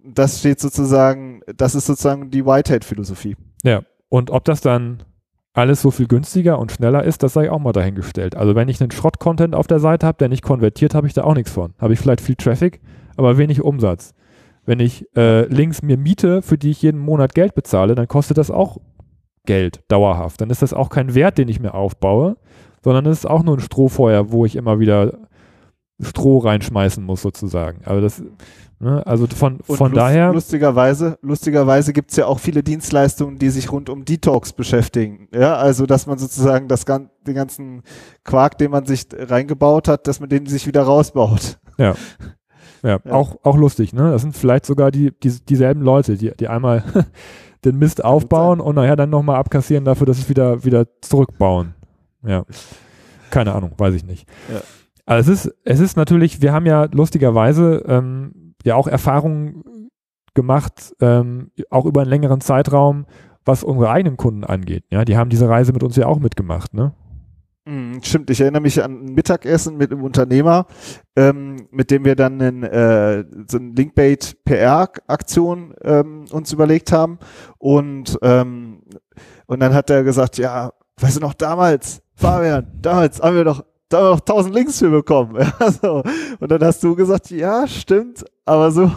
das 0.04 0.40
steht 0.40 0.60
sozusagen, 0.60 1.42
das 1.56 1.76
ist 1.76 1.86
sozusagen 1.88 2.30
die 2.32 2.46
Whitehead-Philosophie. 2.46 3.36
Ja, 3.64 3.82
und 4.10 4.32
ob 4.32 4.46
das 4.46 4.62
dann 4.62 5.04
alles 5.54 5.82
so 5.82 5.90
viel 5.90 6.08
günstiger 6.08 6.60
und 6.60 6.72
schneller 6.72 7.04
ist, 7.04 7.24
das 7.24 7.34
sei 7.34 7.52
auch 7.52 7.60
mal 7.60 7.74
dahingestellt. 7.74 8.36
Also 8.36 8.54
wenn 8.54 8.70
ich 8.70 8.80
einen 8.80 8.92
Schrott-Content 8.92 9.56
auf 9.56 9.66
der 9.66 9.80
Seite 9.80 10.06
habe, 10.06 10.20
der 10.20 10.30
nicht 10.30 10.44
konvertiert, 10.44 10.94
habe 10.94 11.08
ich 11.08 11.14
da 11.14 11.24
auch 11.24 11.34
nichts 11.34 11.52
von. 11.52 11.74
Habe 11.80 11.94
ich 11.94 12.00
vielleicht 12.00 12.22
viel 12.22 12.36
Traffic, 12.36 12.80
aber 13.16 13.38
wenig 13.38 13.62
Umsatz. 13.62 14.14
Wenn 14.66 14.80
ich 14.80 15.08
äh, 15.16 15.46
Links 15.48 15.82
mir 15.82 15.98
miete, 15.98 16.44
für 16.44 16.58
die 16.58 16.70
ich 16.70 16.84
jeden 16.84 17.00
Monat 17.00 17.34
Geld 17.34 17.56
bezahle, 17.56 17.96
dann 17.96 18.08
kostet 18.08 18.38
das 18.38 18.52
auch 18.52 18.78
Geld 19.46 19.82
dauerhaft. 19.88 20.42
Dann 20.42 20.52
ist 20.52 20.62
das 20.62 20.74
auch 20.74 20.90
kein 20.90 21.16
Wert, 21.16 21.40
den 21.40 21.48
ich 21.48 21.60
mir 21.60 21.74
aufbaue, 21.74 22.38
sondern 22.84 23.08
es 23.08 23.20
ist 23.20 23.26
auch 23.26 23.44
nur 23.44 23.58
ein 23.58 23.62
Strohfeuer, 23.62 24.32
wo 24.32 24.46
ich 24.46 24.56
immer 24.56 24.80
wieder 24.80 25.18
Stroh 26.00 26.40
reinschmeißen 26.40 27.04
muss 27.04 27.22
sozusagen. 27.22 27.82
Aber 27.86 28.02
das 28.02 28.22
Ne? 28.80 29.06
Also 29.08 29.26
von, 29.26 29.60
von 29.64 29.92
lust, 29.92 29.98
daher. 29.98 30.32
Lustigerweise, 30.32 31.18
lustigerweise 31.22 31.94
gibt 31.94 32.12
es 32.12 32.18
ja 32.18 32.28
auch 32.28 32.40
viele 32.40 32.62
Dienstleistungen, 32.62 33.40
die 33.40 33.50
sich 33.50 33.72
rund 33.72 33.90
um 33.90 34.06
Detox 34.06 34.54
beschäftigen. 34.54 35.28
Ja, 35.34 35.56
also 35.56 35.88
dass 35.88 36.06
man 36.06 36.20
sozusagen 36.20 36.68
das 36.68 36.86
den 36.86 37.36
ganzen 37.36 37.82
Quark, 38.24 38.58
den 38.60 38.70
man 38.70 38.86
sich 38.86 39.08
reingebaut 39.18 39.88
hat, 39.88 40.08
dass 40.08 40.20
man 40.20 40.30
den 40.30 40.46
sich 40.46 40.68
wieder 40.68 40.84
rausbaut. 40.84 41.60
Ja. 41.78 41.96
Ja, 42.84 43.00
ja. 43.04 43.12
Auch, 43.12 43.38
auch 43.42 43.58
lustig, 43.58 43.94
ne? 43.94 44.12
Das 44.12 44.22
sind 44.22 44.38
vielleicht 44.38 44.68
sogar 44.68 44.92
die, 44.92 45.12
die 45.24 45.44
dieselben 45.44 45.82
Leute, 45.82 46.16
die, 46.16 46.32
die 46.40 46.48
einmal 46.48 46.84
den 47.66 47.80
Mist 47.80 48.06
aufbauen 48.06 48.60
und 48.60 48.76
nachher 48.76 48.96
dann 48.96 49.10
nochmal 49.10 49.38
abkassieren 49.38 49.84
dafür, 49.84 50.06
dass 50.06 50.20
es 50.20 50.30
wieder, 50.30 50.64
wieder 50.64 50.86
zurückbauen. 51.02 51.74
Ja. 52.24 52.46
Keine 53.32 53.56
Ahnung, 53.56 53.72
weiß 53.76 53.96
ich 53.96 54.06
nicht. 54.06 54.28
Ja. 54.54 54.62
Also 55.08 55.32
es 55.32 55.46
ist, 55.46 55.56
es 55.64 55.80
ist 55.80 55.96
natürlich, 55.96 56.42
wir 56.42 56.52
haben 56.52 56.66
ja 56.66 56.88
lustigerweise 56.92 57.84
ähm, 57.88 58.54
ja 58.64 58.76
auch 58.76 58.88
Erfahrungen 58.88 59.64
gemacht, 60.34 60.94
ähm, 61.00 61.50
auch 61.70 61.86
über 61.86 62.02
einen 62.02 62.10
längeren 62.10 62.42
Zeitraum, 62.42 63.06
was 63.46 63.64
unsere 63.64 63.90
eigenen 63.90 64.18
Kunden 64.18 64.44
angeht. 64.44 64.84
Ja, 64.92 65.06
die 65.06 65.18
haben 65.18 65.30
diese 65.30 65.48
Reise 65.48 65.72
mit 65.72 65.82
uns 65.82 65.96
ja 65.96 66.08
auch 66.08 66.20
mitgemacht, 66.20 66.74
ne? 66.74 66.94
Mm, 67.66 68.00
stimmt, 68.02 68.30
ich 68.30 68.42
erinnere 68.42 68.62
mich 68.62 68.84
an 68.84 69.06
ein 69.06 69.14
Mittagessen 69.14 69.78
mit 69.78 69.94
einem 69.94 70.04
Unternehmer, 70.04 70.66
ähm, 71.16 71.68
mit 71.72 71.90
dem 71.90 72.04
wir 72.04 72.18
dann 72.18 72.42
einen, 72.42 72.64
äh, 72.64 73.24
so 73.50 73.60
eine 73.60 73.72
Linkbait 73.72 74.44
PR-Aktion 74.44 75.74
ähm, 75.84 76.26
uns 76.32 76.52
überlegt 76.52 76.92
haben. 76.92 77.18
Und, 77.60 78.20
ähm, 78.24 78.82
und 79.46 79.62
dann 79.62 79.74
hat 79.74 79.90
er 79.90 80.04
gesagt, 80.04 80.38
ja, 80.38 80.74
weißt 81.00 81.16
du 81.16 81.22
noch, 81.22 81.34
damals, 81.34 82.02
Fabian, 82.14 82.68
damals 82.82 83.22
haben 83.22 83.38
wir 83.38 83.46
doch 83.46 83.64
da 83.90 83.98
haben 83.98 84.06
wir 84.06 84.12
noch 84.12 84.20
tausend 84.20 84.54
Links 84.54 84.80
für 84.80 84.90
bekommen. 84.90 85.38
Ja, 85.60 85.72
so. 85.72 86.04
Und 86.40 86.52
dann 86.52 86.62
hast 86.62 86.84
du 86.84 86.96
gesagt, 86.96 87.32
ja, 87.32 87.68
stimmt, 87.68 88.26
aber 88.46 88.72
so, 88.72 88.92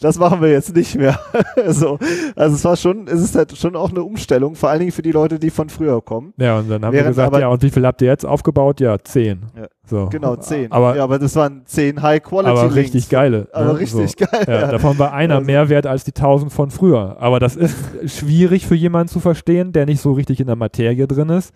das 0.00 0.18
machen 0.18 0.40
wir 0.40 0.50
jetzt 0.50 0.74
nicht 0.74 0.94
mehr. 0.94 1.18
so. 1.68 1.98
Also 2.36 2.56
es 2.56 2.64
war 2.64 2.76
schon, 2.76 3.06
es 3.08 3.20
ist 3.20 3.34
halt 3.34 3.56
schon 3.56 3.76
auch 3.76 3.90
eine 3.90 4.02
Umstellung, 4.02 4.54
vor 4.54 4.70
allen 4.70 4.80
Dingen 4.80 4.92
für 4.92 5.02
die 5.02 5.10
Leute, 5.10 5.38
die 5.38 5.50
von 5.50 5.68
früher 5.68 6.00
kommen. 6.02 6.34
Ja, 6.36 6.58
und 6.58 6.70
dann 6.70 6.84
haben 6.84 6.92
Während 6.92 7.06
wir 7.06 7.10
gesagt, 7.10 7.26
aber, 7.28 7.40
ja, 7.40 7.48
und 7.48 7.62
wie 7.62 7.70
viel 7.70 7.84
habt 7.86 8.02
ihr 8.02 8.08
jetzt 8.08 8.24
aufgebaut? 8.24 8.80
Ja, 8.80 8.98
zehn. 8.98 9.42
Ja, 9.56 9.66
so. 9.84 10.08
Genau, 10.08 10.36
zehn. 10.36 10.70
Aber, 10.70 10.96
ja, 10.96 11.04
aber 11.04 11.18
das 11.18 11.34
waren 11.34 11.62
zehn 11.64 12.00
High-Quality 12.00 12.50
Aber 12.50 12.74
richtig 12.74 13.08
geile. 13.08 13.48
Aber 13.52 13.72
ne? 13.72 13.78
richtig 13.80 14.10
so. 14.18 14.26
geil. 14.26 14.44
Ja, 14.46 14.60
ja. 14.60 14.70
Davon 14.70 14.98
war 14.98 15.12
einer 15.12 15.36
also. 15.36 15.46
mehr 15.46 15.68
wert 15.68 15.86
als 15.86 16.04
die 16.04 16.12
tausend 16.12 16.52
von 16.52 16.70
früher. 16.70 17.16
Aber 17.18 17.40
das 17.40 17.56
ist 17.56 17.76
schwierig 18.06 18.66
für 18.66 18.76
jemanden 18.76 19.08
zu 19.08 19.20
verstehen, 19.20 19.72
der 19.72 19.86
nicht 19.86 20.00
so 20.00 20.12
richtig 20.12 20.40
in 20.40 20.46
der 20.46 20.56
Materie 20.56 21.06
drin 21.08 21.28
ist. 21.28 21.52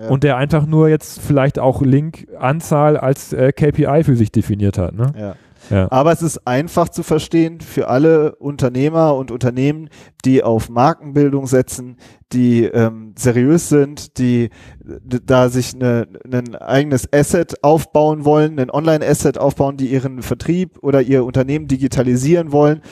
Ja. 0.00 0.08
Und 0.08 0.24
der 0.24 0.36
einfach 0.36 0.66
nur 0.66 0.88
jetzt 0.88 1.20
vielleicht 1.20 1.58
auch 1.58 1.82
Link-Anzahl 1.82 2.96
als 2.96 3.32
äh, 3.32 3.52
KPI 3.52 4.04
für 4.04 4.16
sich 4.16 4.32
definiert 4.32 4.78
hat. 4.78 4.94
Ne? 4.94 5.12
Ja. 5.18 5.34
Ja. 5.68 5.90
Aber 5.90 6.12
es 6.12 6.22
ist 6.22 6.46
einfach 6.46 6.88
zu 6.88 7.02
verstehen 7.02 7.60
für 7.60 7.88
alle 7.88 8.36
Unternehmer 8.36 9.14
und 9.14 9.30
Unternehmen, 9.30 9.90
die 10.24 10.42
auf 10.42 10.68
Markenbildung 10.68 11.46
setzen, 11.46 11.96
die 12.32 12.64
ähm, 12.64 13.14
seriös 13.16 13.68
sind, 13.68 14.18
die 14.18 14.50
da 14.82 15.48
sich 15.48 15.74
ein 15.74 16.54
eigenes 16.56 17.12
Asset 17.12 17.62
aufbauen 17.62 18.24
wollen, 18.24 18.58
ein 18.58 18.70
Online-Asset 18.70 19.38
aufbauen, 19.38 19.76
die 19.76 19.88
ihren 19.88 20.22
Vertrieb 20.22 20.78
oder 20.82 21.02
ihr 21.02 21.24
Unternehmen 21.24 21.66
digitalisieren 21.66 22.52
wollen. 22.52 22.82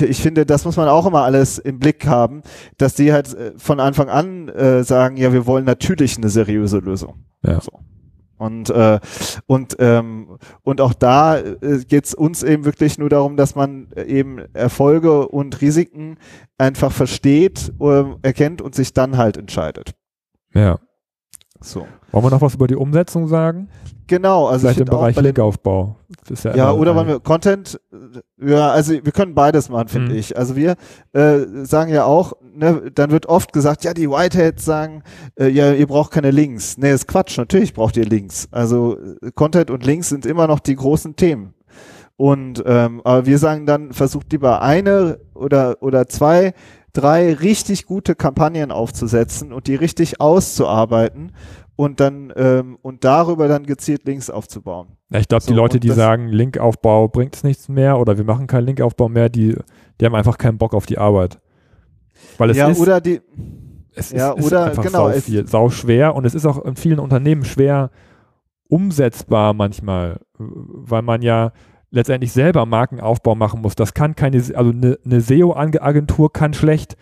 Ich 0.00 0.22
finde, 0.22 0.46
das 0.46 0.64
muss 0.64 0.76
man 0.76 0.88
auch 0.88 1.06
immer 1.06 1.22
alles 1.22 1.58
im 1.58 1.78
Blick 1.78 2.06
haben, 2.06 2.42
dass 2.78 2.94
die 2.94 3.12
halt 3.12 3.34
äh, 3.34 3.52
von 3.56 3.80
Anfang 3.80 4.08
an 4.08 4.48
äh, 4.48 4.84
sagen, 4.84 5.16
ja, 5.16 5.32
wir 5.32 5.46
wollen 5.46 5.64
natürlich 5.64 6.16
eine 6.16 6.28
seriöse 6.28 6.78
Lösung. 6.78 7.24
Ja. 7.42 7.60
So. 7.60 7.72
Und, 8.40 8.70
äh, 8.70 8.98
und, 9.46 9.76
ähm, 9.80 10.38
und 10.62 10.80
auch 10.80 10.94
da 10.94 11.38
äh, 11.38 11.84
geht 11.86 12.06
es 12.06 12.14
uns 12.14 12.42
eben 12.42 12.64
wirklich 12.64 12.96
nur 12.96 13.10
darum, 13.10 13.36
dass 13.36 13.54
man 13.54 13.88
eben 13.94 14.38
Erfolge 14.54 15.28
und 15.28 15.60
Risiken 15.60 16.16
einfach 16.56 16.90
versteht, 16.90 17.70
äh, 17.78 18.04
erkennt 18.22 18.62
und 18.62 18.74
sich 18.74 18.94
dann 18.94 19.18
halt 19.18 19.36
entscheidet. 19.36 19.92
Ja. 20.54 20.78
So. 21.62 21.86
Wollen 22.12 22.24
wir 22.24 22.30
noch 22.30 22.40
was 22.40 22.54
über 22.54 22.66
die 22.66 22.76
Umsetzung 22.76 23.28
sagen? 23.28 23.68
Genau, 24.06 24.48
also 24.48 24.62
vielleicht 24.62 24.80
im 24.80 24.86
Bereich 24.86 25.14
Linkaufbau. 25.14 25.96
Ja, 26.42 26.56
ja 26.56 26.72
oder 26.72 26.96
wollen 26.96 27.06
wir 27.06 27.20
Content, 27.20 27.80
ja, 28.44 28.70
also 28.70 28.92
wir 28.92 29.12
können 29.12 29.34
beides 29.34 29.68
machen, 29.68 29.86
finde 29.86 30.12
mhm. 30.12 30.18
ich. 30.18 30.36
Also 30.36 30.56
wir 30.56 30.74
äh, 31.12 31.38
sagen 31.62 31.92
ja 31.92 32.04
auch, 32.04 32.32
ne, 32.52 32.90
dann 32.92 33.12
wird 33.12 33.26
oft 33.26 33.52
gesagt, 33.52 33.84
ja, 33.84 33.94
die 33.94 34.10
Whiteheads 34.10 34.64
sagen, 34.64 35.04
äh, 35.38 35.46
ja, 35.48 35.72
ihr 35.72 35.86
braucht 35.86 36.10
keine 36.10 36.32
Links. 36.32 36.76
Nee, 36.76 36.92
ist 36.92 37.06
Quatsch, 37.06 37.38
natürlich 37.38 37.72
braucht 37.72 37.96
ihr 37.96 38.04
Links. 38.04 38.48
Also 38.50 38.98
äh, 38.98 39.30
Content 39.32 39.70
und 39.70 39.86
Links 39.86 40.08
sind 40.08 40.26
immer 40.26 40.48
noch 40.48 40.58
die 40.58 40.74
großen 40.74 41.14
Themen. 41.14 41.54
Und 42.16 42.62
ähm, 42.66 43.00
aber 43.04 43.26
wir 43.26 43.38
sagen 43.38 43.64
dann, 43.64 43.92
versucht 43.92 44.32
lieber 44.32 44.60
eine 44.60 45.20
oder 45.34 45.78
oder 45.80 46.06
zwei 46.06 46.52
drei 46.92 47.32
richtig 47.32 47.86
gute 47.86 48.14
Kampagnen 48.14 48.70
aufzusetzen 48.72 49.52
und 49.52 49.66
die 49.66 49.74
richtig 49.74 50.20
auszuarbeiten 50.20 51.32
und 51.76 52.00
dann 52.00 52.32
ähm, 52.36 52.78
und 52.82 53.04
darüber 53.04 53.48
dann 53.48 53.64
gezielt 53.64 54.04
Links 54.04 54.28
aufzubauen. 54.28 54.88
Ja, 55.10 55.20
ich 55.20 55.28
glaube, 55.28 55.42
so, 55.42 55.52
die 55.52 55.56
Leute, 55.56 55.80
die 55.80 55.90
sagen, 55.90 56.28
Linkaufbau 56.28 57.08
bringt 57.08 57.36
es 57.36 57.42
nichts 57.42 57.68
mehr 57.68 57.98
oder 57.98 58.18
wir 58.18 58.24
machen 58.24 58.46
keinen 58.46 58.66
Linkaufbau 58.66 59.08
mehr, 59.08 59.28
die, 59.28 59.56
die 60.00 60.04
haben 60.04 60.14
einfach 60.14 60.38
keinen 60.38 60.58
Bock 60.58 60.74
auf 60.74 60.86
die 60.86 60.98
Arbeit. 60.98 61.40
Weil 62.38 62.50
es 62.50 62.56
ja, 62.56 62.68
ist, 62.68 62.80
oder 62.80 63.00
die, 63.00 63.20
es 63.94 64.10
ja, 64.10 64.32
ist, 64.32 64.46
oder, 64.46 64.64
einfach 64.66 64.82
genau, 64.82 65.10
sau, 65.10 65.20
viel, 65.20 65.46
sau 65.46 65.70
schwer 65.70 66.14
und 66.14 66.24
es 66.26 66.34
ist 66.34 66.46
auch 66.46 66.62
in 66.64 66.76
vielen 66.76 66.98
Unternehmen 66.98 67.44
schwer 67.44 67.90
umsetzbar 68.68 69.54
manchmal, 69.54 70.20
weil 70.38 71.02
man 71.02 71.22
ja 71.22 71.52
letztendlich 71.90 72.32
selber 72.32 72.66
Markenaufbau 72.66 73.34
machen 73.34 73.62
muss. 73.62 73.74
Das 73.74 73.94
kann 73.94 74.14
keine, 74.16 74.38
also 74.38 74.70
eine, 74.70 74.98
eine 75.04 75.20
SEO-Agentur 75.20 76.32
kann 76.32 76.54
schlecht 76.54 76.96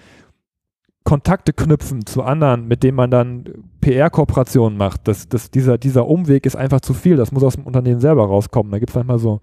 Kontakte 1.05 1.53
knüpfen 1.55 2.05
zu 2.05 2.22
anderen, 2.22 2.68
mit 2.68 2.83
denen 2.83 2.96
man 2.96 3.11
dann 3.11 3.44
PR-Kooperationen 3.81 4.77
macht. 4.77 5.09
Das, 5.09 5.29
das, 5.29 5.51
dieser, 5.51 5.79
dieser 5.79 6.07
Umweg 6.07 6.44
ist 6.44 6.57
einfach 6.57 6.81
zu 6.81 6.92
viel. 6.92 7.16
Das 7.16 7.33
muss 7.33 7.42
aus 7.42 7.55
dem 7.55 7.64
Unternehmen 7.64 8.01
selber 8.01 8.27
rauskommen. 8.27 8.72
Da 8.72 8.79
gibt 8.79 8.90
es 8.90 8.96
manchmal 8.96 9.18
so 9.18 9.40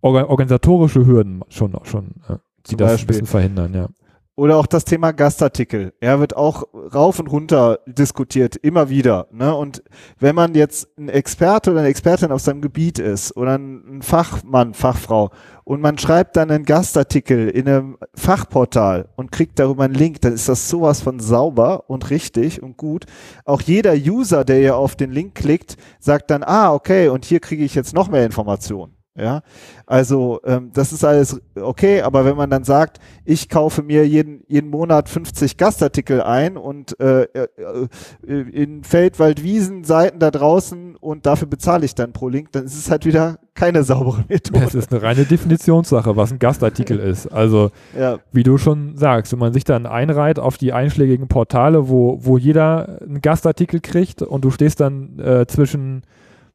organisatorische 0.00 1.06
Hürden 1.06 1.42
schon, 1.48 1.76
schon 1.84 2.14
äh, 2.28 2.36
die 2.66 2.76
das 2.76 3.00
ein 3.00 3.06
bisschen 3.06 3.26
verhindern, 3.26 3.74
ja. 3.74 3.88
Oder 4.34 4.56
auch 4.56 4.66
das 4.66 4.86
Thema 4.86 5.12
Gastartikel. 5.12 5.92
Er 6.00 6.18
wird 6.18 6.34
auch 6.34 6.64
rauf 6.72 7.18
und 7.18 7.26
runter 7.26 7.80
diskutiert, 7.86 8.56
immer 8.56 8.88
wieder. 8.88 9.26
Ne? 9.30 9.54
Und 9.54 9.82
wenn 10.18 10.34
man 10.34 10.54
jetzt 10.54 10.88
ein 10.96 11.10
Experte 11.10 11.70
oder 11.70 11.80
eine 11.80 11.90
Expertin 11.90 12.32
auf 12.32 12.40
seinem 12.40 12.62
Gebiet 12.62 12.98
ist 12.98 13.36
oder 13.36 13.58
ein 13.58 14.00
Fachmann, 14.00 14.72
Fachfrau 14.72 15.30
und 15.64 15.82
man 15.82 15.98
schreibt 15.98 16.36
dann 16.36 16.50
einen 16.50 16.64
Gastartikel 16.64 17.50
in 17.50 17.68
einem 17.68 17.98
Fachportal 18.14 19.10
und 19.16 19.32
kriegt 19.32 19.58
darüber 19.58 19.84
einen 19.84 19.94
Link, 19.94 20.22
dann 20.22 20.32
ist 20.32 20.48
das 20.48 20.66
sowas 20.66 21.02
von 21.02 21.20
sauber 21.20 21.90
und 21.90 22.08
richtig 22.08 22.62
und 22.62 22.78
gut. 22.78 23.04
Auch 23.44 23.60
jeder 23.60 23.92
User, 23.92 24.46
der 24.46 24.60
ja 24.60 24.74
auf 24.76 24.96
den 24.96 25.10
Link 25.10 25.34
klickt, 25.34 25.76
sagt 26.00 26.30
dann, 26.30 26.42
ah, 26.42 26.72
okay, 26.72 27.08
und 27.08 27.26
hier 27.26 27.40
kriege 27.40 27.64
ich 27.64 27.74
jetzt 27.74 27.92
noch 27.94 28.08
mehr 28.08 28.24
Informationen. 28.24 29.01
Ja, 29.14 29.42
also 29.86 30.40
ähm, 30.46 30.70
das 30.72 30.90
ist 30.90 31.04
alles 31.04 31.38
okay, 31.54 32.00
aber 32.00 32.24
wenn 32.24 32.34
man 32.34 32.48
dann 32.48 32.64
sagt, 32.64 32.98
ich 33.26 33.50
kaufe 33.50 33.82
mir 33.82 34.08
jeden, 34.08 34.42
jeden 34.48 34.70
Monat 34.70 35.10
50 35.10 35.58
Gastartikel 35.58 36.22
ein 36.22 36.56
und 36.56 36.98
äh, 36.98 37.24
äh, 37.24 37.48
äh, 38.26 38.40
in 38.50 38.84
Feldwaldwiesen 38.84 39.84
Seiten 39.84 40.18
da 40.18 40.30
draußen 40.30 40.96
und 40.96 41.26
dafür 41.26 41.46
bezahle 41.46 41.84
ich 41.84 41.94
dann 41.94 42.14
pro 42.14 42.30
Link, 42.30 42.52
dann 42.52 42.64
ist 42.64 42.74
es 42.74 42.90
halt 42.90 43.04
wieder 43.04 43.38
keine 43.52 43.84
saubere 43.84 44.24
Methode. 44.30 44.64
Es 44.64 44.74
ist 44.74 44.90
eine 44.90 45.02
reine 45.02 45.26
Definitionssache, 45.26 46.16
was 46.16 46.32
ein 46.32 46.38
Gastartikel 46.38 46.98
ist. 46.98 47.26
Also 47.26 47.70
ja. 47.94 48.18
wie 48.32 48.44
du 48.44 48.56
schon 48.56 48.96
sagst, 48.96 49.32
wenn 49.32 49.40
man 49.40 49.52
sich 49.52 49.64
dann 49.64 49.84
einreiht 49.84 50.38
auf 50.38 50.56
die 50.56 50.72
einschlägigen 50.72 51.28
Portale, 51.28 51.90
wo, 51.90 52.18
wo 52.22 52.38
jeder 52.38 53.02
einen 53.02 53.20
Gastartikel 53.20 53.80
kriegt 53.80 54.22
und 54.22 54.42
du 54.42 54.50
stehst 54.50 54.80
dann 54.80 55.18
äh, 55.18 55.46
zwischen 55.46 56.02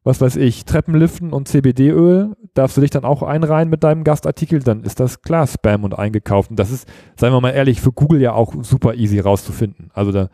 was 0.08 0.22
weiß 0.22 0.38
ich, 0.38 0.63
Treppenliften 0.63 1.34
und 1.34 1.50
CBD-Öl, 1.50 2.36
darfst 2.54 2.78
du 2.78 2.82
dich 2.82 2.89
dann 2.89 3.04
auch 3.04 3.24
einreihen 3.24 3.70
mit 3.70 3.84
deinem 3.84 4.06
Gastartikel, 4.06 4.60
dann 4.60 4.84
ist 4.84 5.02
das 5.02 5.22
klar 5.22 5.46
Spam 5.46 5.84
und 5.84 6.00
eingekauft. 6.00 6.50
Und 6.50 6.58
das 6.58 6.72
ist, 6.72 6.88
seien 7.17 7.34
wir 7.34 7.41
mal 7.41 7.52
ehrlich, 7.52 7.82
für 7.82 7.91
Google 7.91 8.22
ja 8.22 8.32
auch 8.32 8.56
super 8.63 8.96
easy 8.96 9.20
rauszufinden. 9.20 9.91
Also 9.93 10.13
da, 10.13 10.30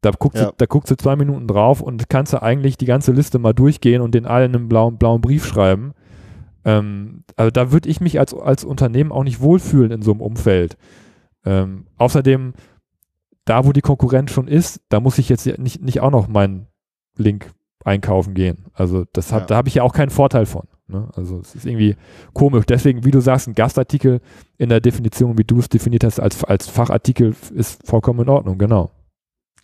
da, 0.00 0.12
guckst, 0.16 0.40
ja. 0.40 0.50
du, 0.50 0.54
da 0.56 0.66
guckst 0.66 0.92
du 0.92 0.96
zwei 0.96 1.16
Minuten 1.16 1.48
drauf 1.48 1.80
und 1.80 2.08
kannst 2.08 2.32
du 2.34 2.42
eigentlich 2.42 2.78
die 2.78 2.86
ganze 2.86 3.10
Liste 3.10 3.40
mal 3.40 3.52
durchgehen 3.52 4.00
und 4.00 4.14
den 4.14 4.26
allen 4.26 4.54
einen 4.54 4.68
blauen, 4.68 4.96
blauen 4.96 5.20
Brief 5.20 5.44
schreiben. 5.44 5.92
Ähm, 6.64 7.24
also 7.34 7.50
da 7.50 7.72
würde 7.72 7.88
ich 7.88 8.00
mich 8.00 8.20
als, 8.20 8.32
als 8.32 8.64
Unternehmen 8.64 9.10
auch 9.10 9.24
nicht 9.24 9.40
wohlfühlen 9.40 9.90
in 9.90 10.02
so 10.02 10.12
einem 10.12 10.20
Umfeld. 10.20 10.76
Ähm, 11.44 11.86
außerdem, 11.96 12.54
da 13.44 13.64
wo 13.64 13.72
die 13.72 13.80
Konkurrenz 13.80 14.30
schon 14.30 14.46
ist, 14.46 14.82
da 14.88 15.00
muss 15.00 15.18
ich 15.18 15.28
jetzt 15.28 15.46
nicht, 15.58 15.82
nicht 15.82 16.00
auch 16.00 16.12
noch 16.12 16.28
meinen 16.28 16.68
Link 17.16 17.50
einkaufen 17.86 18.34
gehen. 18.34 18.64
Also 18.74 19.04
das 19.12 19.32
hat, 19.32 19.42
ja. 19.42 19.46
da 19.46 19.56
habe 19.56 19.68
ich 19.68 19.76
ja 19.76 19.82
auch 19.82 19.92
keinen 19.92 20.10
Vorteil 20.10 20.46
von. 20.46 20.66
Ne? 20.88 21.08
Also 21.14 21.38
es 21.40 21.54
ist 21.54 21.66
irgendwie 21.66 21.96
komisch. 22.32 22.66
Deswegen, 22.66 23.04
wie 23.04 23.10
du 23.10 23.20
sagst, 23.20 23.46
ein 23.48 23.54
Gastartikel 23.54 24.20
in 24.58 24.68
der 24.68 24.80
Definition, 24.80 25.38
wie 25.38 25.44
du 25.44 25.58
es 25.60 25.68
definiert 25.68 26.04
hast, 26.04 26.20
als, 26.20 26.42
als 26.44 26.68
Fachartikel 26.68 27.34
ist 27.54 27.86
vollkommen 27.86 28.20
in 28.20 28.28
Ordnung, 28.28 28.58
genau. 28.58 28.90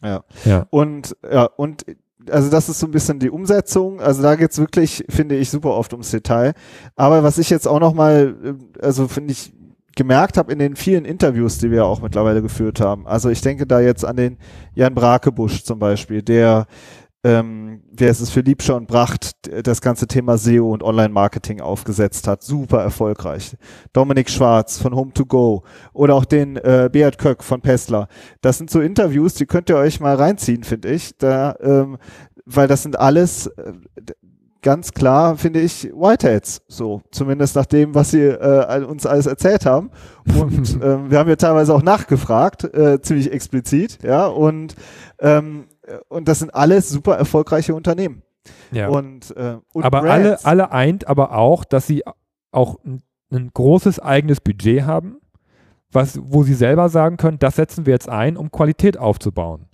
Ja. 0.02 0.24
ja. 0.44 0.66
Und 0.70 1.16
ja, 1.30 1.44
und 1.44 1.84
also 2.30 2.50
das 2.50 2.68
ist 2.68 2.78
so 2.78 2.86
ein 2.86 2.92
bisschen 2.92 3.18
die 3.18 3.30
Umsetzung. 3.30 4.00
Also 4.00 4.22
da 4.22 4.36
geht's 4.36 4.58
wirklich, 4.58 5.04
finde 5.08 5.36
ich, 5.36 5.50
super 5.50 5.70
oft 5.70 5.92
ums 5.92 6.10
Detail. 6.10 6.54
Aber 6.94 7.24
was 7.24 7.38
ich 7.38 7.50
jetzt 7.50 7.66
auch 7.66 7.80
nochmal, 7.80 8.36
äh, 8.44 8.84
also 8.84 9.08
finde 9.08 9.32
ich, 9.32 9.52
gemerkt 9.96 10.38
habe 10.38 10.52
in 10.52 10.58
den 10.58 10.76
vielen 10.76 11.04
Interviews, 11.04 11.58
die 11.58 11.70
wir 11.70 11.84
auch 11.84 12.00
mittlerweile 12.00 12.40
geführt 12.40 12.80
haben. 12.80 13.06
Also 13.06 13.28
ich 13.28 13.40
denke 13.40 13.66
da 13.66 13.80
jetzt 13.80 14.04
an 14.04 14.16
den 14.16 14.38
Jan 14.74 14.94
Brakebusch 14.94 15.64
zum 15.64 15.78
Beispiel, 15.78 16.22
der 16.22 16.66
ähm, 17.24 17.82
wer 17.90 18.10
ist 18.10 18.20
es 18.20 18.30
für 18.30 18.40
Liebscher 18.40 18.76
und 18.76 18.88
Bracht 18.88 19.32
das 19.66 19.80
ganze 19.80 20.08
Thema 20.08 20.38
SEO 20.38 20.72
und 20.72 20.82
Online-Marketing 20.82 21.60
aufgesetzt 21.60 22.26
hat. 22.26 22.42
Super 22.42 22.82
erfolgreich. 22.82 23.56
Dominik 23.92 24.28
Schwarz 24.28 24.78
von 24.78 24.92
Home2Go 24.92 25.62
oder 25.92 26.14
auch 26.14 26.24
den 26.24 26.56
äh, 26.56 26.90
Beat 26.92 27.18
Köck 27.18 27.44
von 27.44 27.60
Pestler. 27.60 28.08
Das 28.40 28.58
sind 28.58 28.70
so 28.70 28.80
Interviews, 28.80 29.34
die 29.34 29.46
könnt 29.46 29.70
ihr 29.70 29.76
euch 29.76 30.00
mal 30.00 30.16
reinziehen, 30.16 30.64
finde 30.64 30.90
ich. 30.90 31.16
Da, 31.16 31.56
ähm, 31.60 31.98
weil 32.44 32.66
das 32.66 32.82
sind 32.82 32.98
alles 32.98 33.46
äh, 33.46 33.72
ganz 34.62 34.92
klar, 34.92 35.36
finde 35.36 35.60
ich, 35.60 35.92
Whiteheads. 35.94 36.62
So, 36.66 37.02
zumindest 37.12 37.54
nach 37.54 37.66
dem, 37.66 37.94
was 37.94 38.12
sie 38.12 38.22
äh, 38.22 38.84
uns 38.84 39.06
alles 39.06 39.26
erzählt 39.26 39.66
haben. 39.66 39.90
Und 40.38 40.80
ähm, 40.82 41.10
wir 41.10 41.18
haben 41.18 41.28
ja 41.28 41.36
teilweise 41.36 41.74
auch 41.74 41.82
nachgefragt, 41.82 42.64
äh, 42.64 43.00
ziemlich 43.00 43.30
explizit, 43.32 43.98
ja. 44.02 44.26
Und 44.26 44.74
ähm, 45.20 45.66
und 46.08 46.28
das 46.28 46.38
sind 46.38 46.54
alles 46.54 46.88
super 46.88 47.16
erfolgreiche 47.16 47.74
Unternehmen. 47.74 48.22
Ja. 48.70 48.88
Und, 48.88 49.36
äh, 49.36 49.58
und 49.72 49.84
aber 49.84 50.02
alle, 50.02 50.44
alle 50.44 50.72
eint 50.72 51.06
aber 51.06 51.36
auch, 51.36 51.64
dass 51.64 51.86
sie 51.86 52.02
auch 52.50 52.78
ein, 52.84 53.02
ein 53.30 53.50
großes 53.52 54.00
eigenes 54.00 54.40
Budget 54.40 54.84
haben, 54.84 55.16
was, 55.90 56.18
wo 56.22 56.42
sie 56.42 56.54
selber 56.54 56.88
sagen 56.88 57.16
können, 57.16 57.38
das 57.38 57.56
setzen 57.56 57.86
wir 57.86 57.92
jetzt 57.92 58.08
ein, 58.08 58.36
um 58.36 58.50
Qualität 58.50 58.98
aufzubauen. 58.98 59.66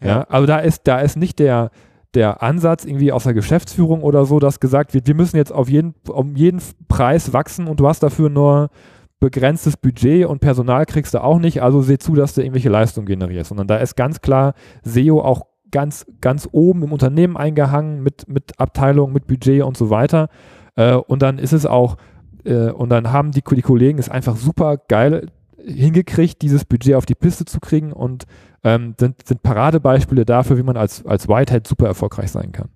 Ja, 0.00 0.06
ja 0.06 0.22
also 0.28 0.46
da 0.46 0.58
ist, 0.58 0.82
da 0.84 1.00
ist 1.00 1.16
nicht 1.16 1.38
der, 1.38 1.70
der 2.14 2.42
Ansatz 2.42 2.84
irgendwie 2.84 3.12
aus 3.12 3.24
der 3.24 3.34
Geschäftsführung 3.34 4.02
oder 4.02 4.24
so, 4.24 4.38
dass 4.38 4.60
gesagt 4.60 4.94
wird, 4.94 5.06
wir 5.06 5.14
müssen 5.14 5.36
jetzt 5.36 5.52
auf 5.52 5.68
jeden, 5.68 5.94
um 6.08 6.36
jeden 6.36 6.62
Preis 6.88 7.32
wachsen 7.32 7.66
und 7.66 7.80
du 7.80 7.88
hast 7.88 8.02
dafür 8.02 8.30
nur 8.30 8.70
begrenztes 9.18 9.76
Budget 9.76 10.26
und 10.26 10.40
Personal 10.40 10.86
kriegst 10.86 11.14
du 11.14 11.22
auch 11.22 11.38
nicht, 11.38 11.62
also 11.62 11.80
seh 11.80 11.98
zu, 11.98 12.14
dass 12.14 12.34
du 12.34 12.42
irgendwelche 12.42 12.68
Leistungen 12.68 13.06
generierst, 13.06 13.48
sondern 13.48 13.66
da 13.66 13.76
ist 13.76 13.96
ganz 13.96 14.20
klar 14.20 14.54
SEO 14.82 15.20
auch 15.20 15.46
ganz, 15.70 16.06
ganz 16.20 16.48
oben 16.52 16.82
im 16.82 16.92
Unternehmen 16.92 17.36
eingehangen 17.36 18.02
mit, 18.02 18.28
mit 18.28 18.58
Abteilung, 18.58 19.12
mit 19.12 19.26
Budget 19.26 19.62
und 19.62 19.76
so 19.76 19.90
weiter. 19.90 20.28
Äh, 20.76 20.94
und 20.94 21.22
dann 21.22 21.38
ist 21.38 21.52
es 21.52 21.66
auch, 21.66 21.96
äh, 22.44 22.70
und 22.70 22.90
dann 22.90 23.12
haben 23.12 23.32
die, 23.32 23.42
die 23.42 23.62
Kollegen 23.62 23.98
es 23.98 24.08
einfach 24.08 24.36
super 24.36 24.76
geil 24.76 25.28
hingekriegt, 25.58 26.42
dieses 26.42 26.64
Budget 26.64 26.94
auf 26.94 27.06
die 27.06 27.14
Piste 27.14 27.44
zu 27.44 27.58
kriegen 27.60 27.92
und 27.92 28.24
ähm, 28.62 28.94
sind, 28.98 29.26
sind 29.26 29.42
Paradebeispiele 29.42 30.24
dafür, 30.24 30.56
wie 30.56 30.62
man 30.62 30.76
als, 30.76 31.04
als 31.04 31.28
Whitehead 31.28 31.66
super 31.66 31.86
erfolgreich 31.86 32.30
sein 32.30 32.52
kann. 32.52 32.68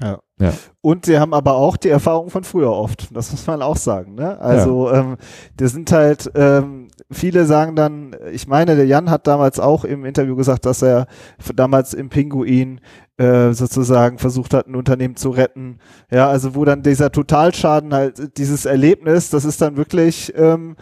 Ja. 0.00 0.18
ja. 0.40 0.52
Und 0.80 1.06
sie 1.06 1.18
haben 1.18 1.34
aber 1.34 1.54
auch 1.54 1.76
die 1.76 1.88
Erfahrung 1.88 2.30
von 2.30 2.44
früher 2.44 2.72
oft. 2.72 3.14
Das 3.14 3.30
muss 3.30 3.46
man 3.46 3.62
auch 3.62 3.76
sagen. 3.76 4.14
Ne? 4.14 4.38
Also 4.40 4.88
ja. 4.88 5.00
ähm, 5.00 5.16
das 5.56 5.72
sind 5.72 5.90
halt, 5.92 6.30
ähm, 6.34 6.81
viele 7.10 7.44
sagen 7.46 7.76
dann, 7.76 8.16
ich 8.32 8.46
meine, 8.46 8.76
der 8.76 8.86
Jan 8.86 9.10
hat 9.10 9.26
damals 9.26 9.60
auch 9.60 9.84
im 9.84 10.04
Interview 10.04 10.36
gesagt, 10.36 10.66
dass 10.66 10.82
er 10.82 11.06
damals 11.54 11.94
im 11.94 12.08
Pinguin 12.08 12.80
äh, 13.16 13.52
sozusagen 13.52 14.18
versucht 14.18 14.54
hat, 14.54 14.66
ein 14.66 14.74
Unternehmen 14.74 15.16
zu 15.16 15.30
retten. 15.30 15.78
Ja, 16.10 16.28
also 16.28 16.54
wo 16.54 16.64
dann 16.64 16.82
dieser 16.82 17.12
Totalschaden 17.12 17.94
halt, 17.94 18.38
dieses 18.38 18.64
Erlebnis, 18.64 19.30
das 19.30 19.44
ist 19.44 19.60
dann 19.60 19.76
wirklich 19.76 20.32
ähm, 20.36 20.76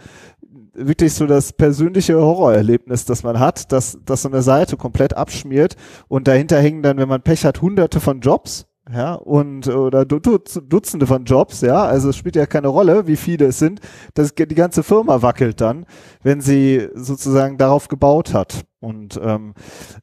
wirklich 0.73 1.13
so 1.13 1.27
das 1.27 1.53
persönliche 1.53 2.15
Horrorerlebnis, 2.15 3.05
das 3.05 3.23
man 3.23 3.39
hat, 3.39 3.71
dass, 3.71 3.97
dass 4.05 4.21
so 4.21 4.29
eine 4.29 4.41
Seite 4.41 4.77
komplett 4.77 5.15
abschmiert 5.15 5.75
und 6.07 6.27
dahinter 6.27 6.59
hängen 6.59 6.81
dann, 6.81 6.97
wenn 6.97 7.09
man 7.09 7.21
Pech 7.21 7.45
hat, 7.45 7.61
hunderte 7.61 7.99
von 7.99 8.21
Jobs 8.21 8.67
ja, 8.89 9.13
und 9.13 9.67
oder 9.67 10.05
Dutzende 10.05 11.05
von 11.05 11.25
Jobs, 11.25 11.61
ja, 11.61 11.83
also 11.83 12.09
es 12.09 12.17
spielt 12.17 12.35
ja 12.35 12.45
keine 12.45 12.67
Rolle, 12.67 13.07
wie 13.07 13.15
viele 13.15 13.47
es 13.47 13.59
sind. 13.59 13.79
Das, 14.15 14.33
die 14.33 14.55
ganze 14.55 14.83
Firma 14.83 15.21
wackelt 15.21 15.61
dann, 15.61 15.85
wenn 16.23 16.41
sie 16.41 16.87
sozusagen 16.95 17.57
darauf 17.57 17.87
gebaut 17.87 18.33
hat. 18.33 18.65
Und, 18.79 19.19
ähm, 19.23 19.53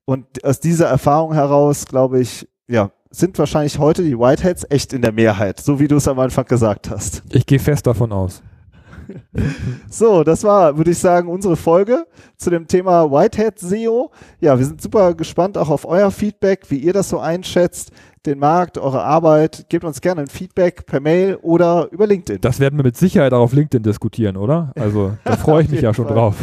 und 0.04 0.44
aus 0.44 0.60
dieser 0.60 0.86
Erfahrung 0.86 1.34
heraus, 1.34 1.86
glaube 1.86 2.20
ich, 2.20 2.48
ja, 2.68 2.92
sind 3.10 3.38
wahrscheinlich 3.38 3.78
heute 3.78 4.04
die 4.04 4.18
Whiteheads 4.18 4.66
echt 4.70 4.92
in 4.92 5.02
der 5.02 5.12
Mehrheit, 5.12 5.60
so 5.60 5.80
wie 5.80 5.88
du 5.88 5.96
es 5.96 6.06
am 6.06 6.18
Anfang 6.18 6.44
gesagt 6.44 6.88
hast. 6.88 7.22
Ich 7.30 7.46
gehe 7.46 7.58
fest 7.58 7.86
davon 7.86 8.12
aus. 8.12 8.42
So, 9.90 10.24
das 10.24 10.44
war, 10.44 10.76
würde 10.76 10.90
ich 10.90 10.98
sagen, 10.98 11.28
unsere 11.28 11.56
Folge 11.56 12.06
zu 12.36 12.50
dem 12.50 12.66
Thema 12.66 13.10
Whitehead 13.10 13.58
SEO. 13.58 14.10
Ja, 14.40 14.58
wir 14.58 14.64
sind 14.64 14.80
super 14.80 15.14
gespannt 15.14 15.58
auch 15.58 15.70
auf 15.70 15.84
euer 15.84 16.10
Feedback, 16.10 16.66
wie 16.68 16.78
ihr 16.78 16.92
das 16.92 17.08
so 17.08 17.18
einschätzt 17.18 17.92
den 18.26 18.38
Markt, 18.38 18.78
eure 18.78 19.02
Arbeit. 19.02 19.66
Gebt 19.68 19.84
uns 19.84 20.00
gerne 20.00 20.22
ein 20.22 20.26
Feedback 20.26 20.86
per 20.86 21.00
Mail 21.00 21.36
oder 21.42 21.88
über 21.90 22.06
LinkedIn. 22.06 22.40
Das 22.40 22.60
werden 22.60 22.78
wir 22.78 22.84
mit 22.84 22.96
Sicherheit 22.96 23.32
auch 23.32 23.42
auf 23.42 23.52
LinkedIn 23.52 23.82
diskutieren, 23.82 24.36
oder? 24.36 24.72
Also 24.78 25.12
da 25.24 25.36
freue 25.36 25.62
ich 25.62 25.70
mich 25.70 25.80
ja 25.80 25.94
schon 25.94 26.06
Fall. 26.06 26.14
drauf. 26.14 26.36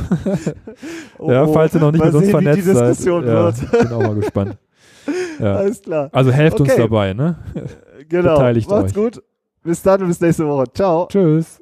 oh, 1.20 1.32
ja, 1.32 1.48
falls 1.48 1.74
ihr 1.76 1.82
noch 1.82 1.92
nicht 1.92 2.04
mit 2.04 2.14
uns 2.14 2.26
sehen, 2.26 2.32
vernetzt 2.32 2.66
seid. 2.66 3.06
Ja, 3.06 3.52
bin 3.52 3.94
auch 3.94 4.02
mal 4.02 4.16
gespannt. 4.16 4.58
Ja. 5.40 5.56
Alles 5.56 5.82
klar. 5.82 6.10
Also 6.12 6.32
helft 6.32 6.60
okay. 6.60 6.72
uns 6.72 6.82
dabei, 6.82 7.14
ne? 7.14 7.38
Genau. 8.08 8.36
Beteiligt 8.36 8.70
Macht's 8.70 8.96
euch. 8.98 9.14
gut. 9.14 9.24
Bis 9.64 9.82
dann 9.82 10.02
und 10.02 10.08
bis 10.08 10.22
nächste 10.22 10.48
Woche. 10.48 10.66
Ciao. 10.74 11.08
Tschüss. 11.08 11.62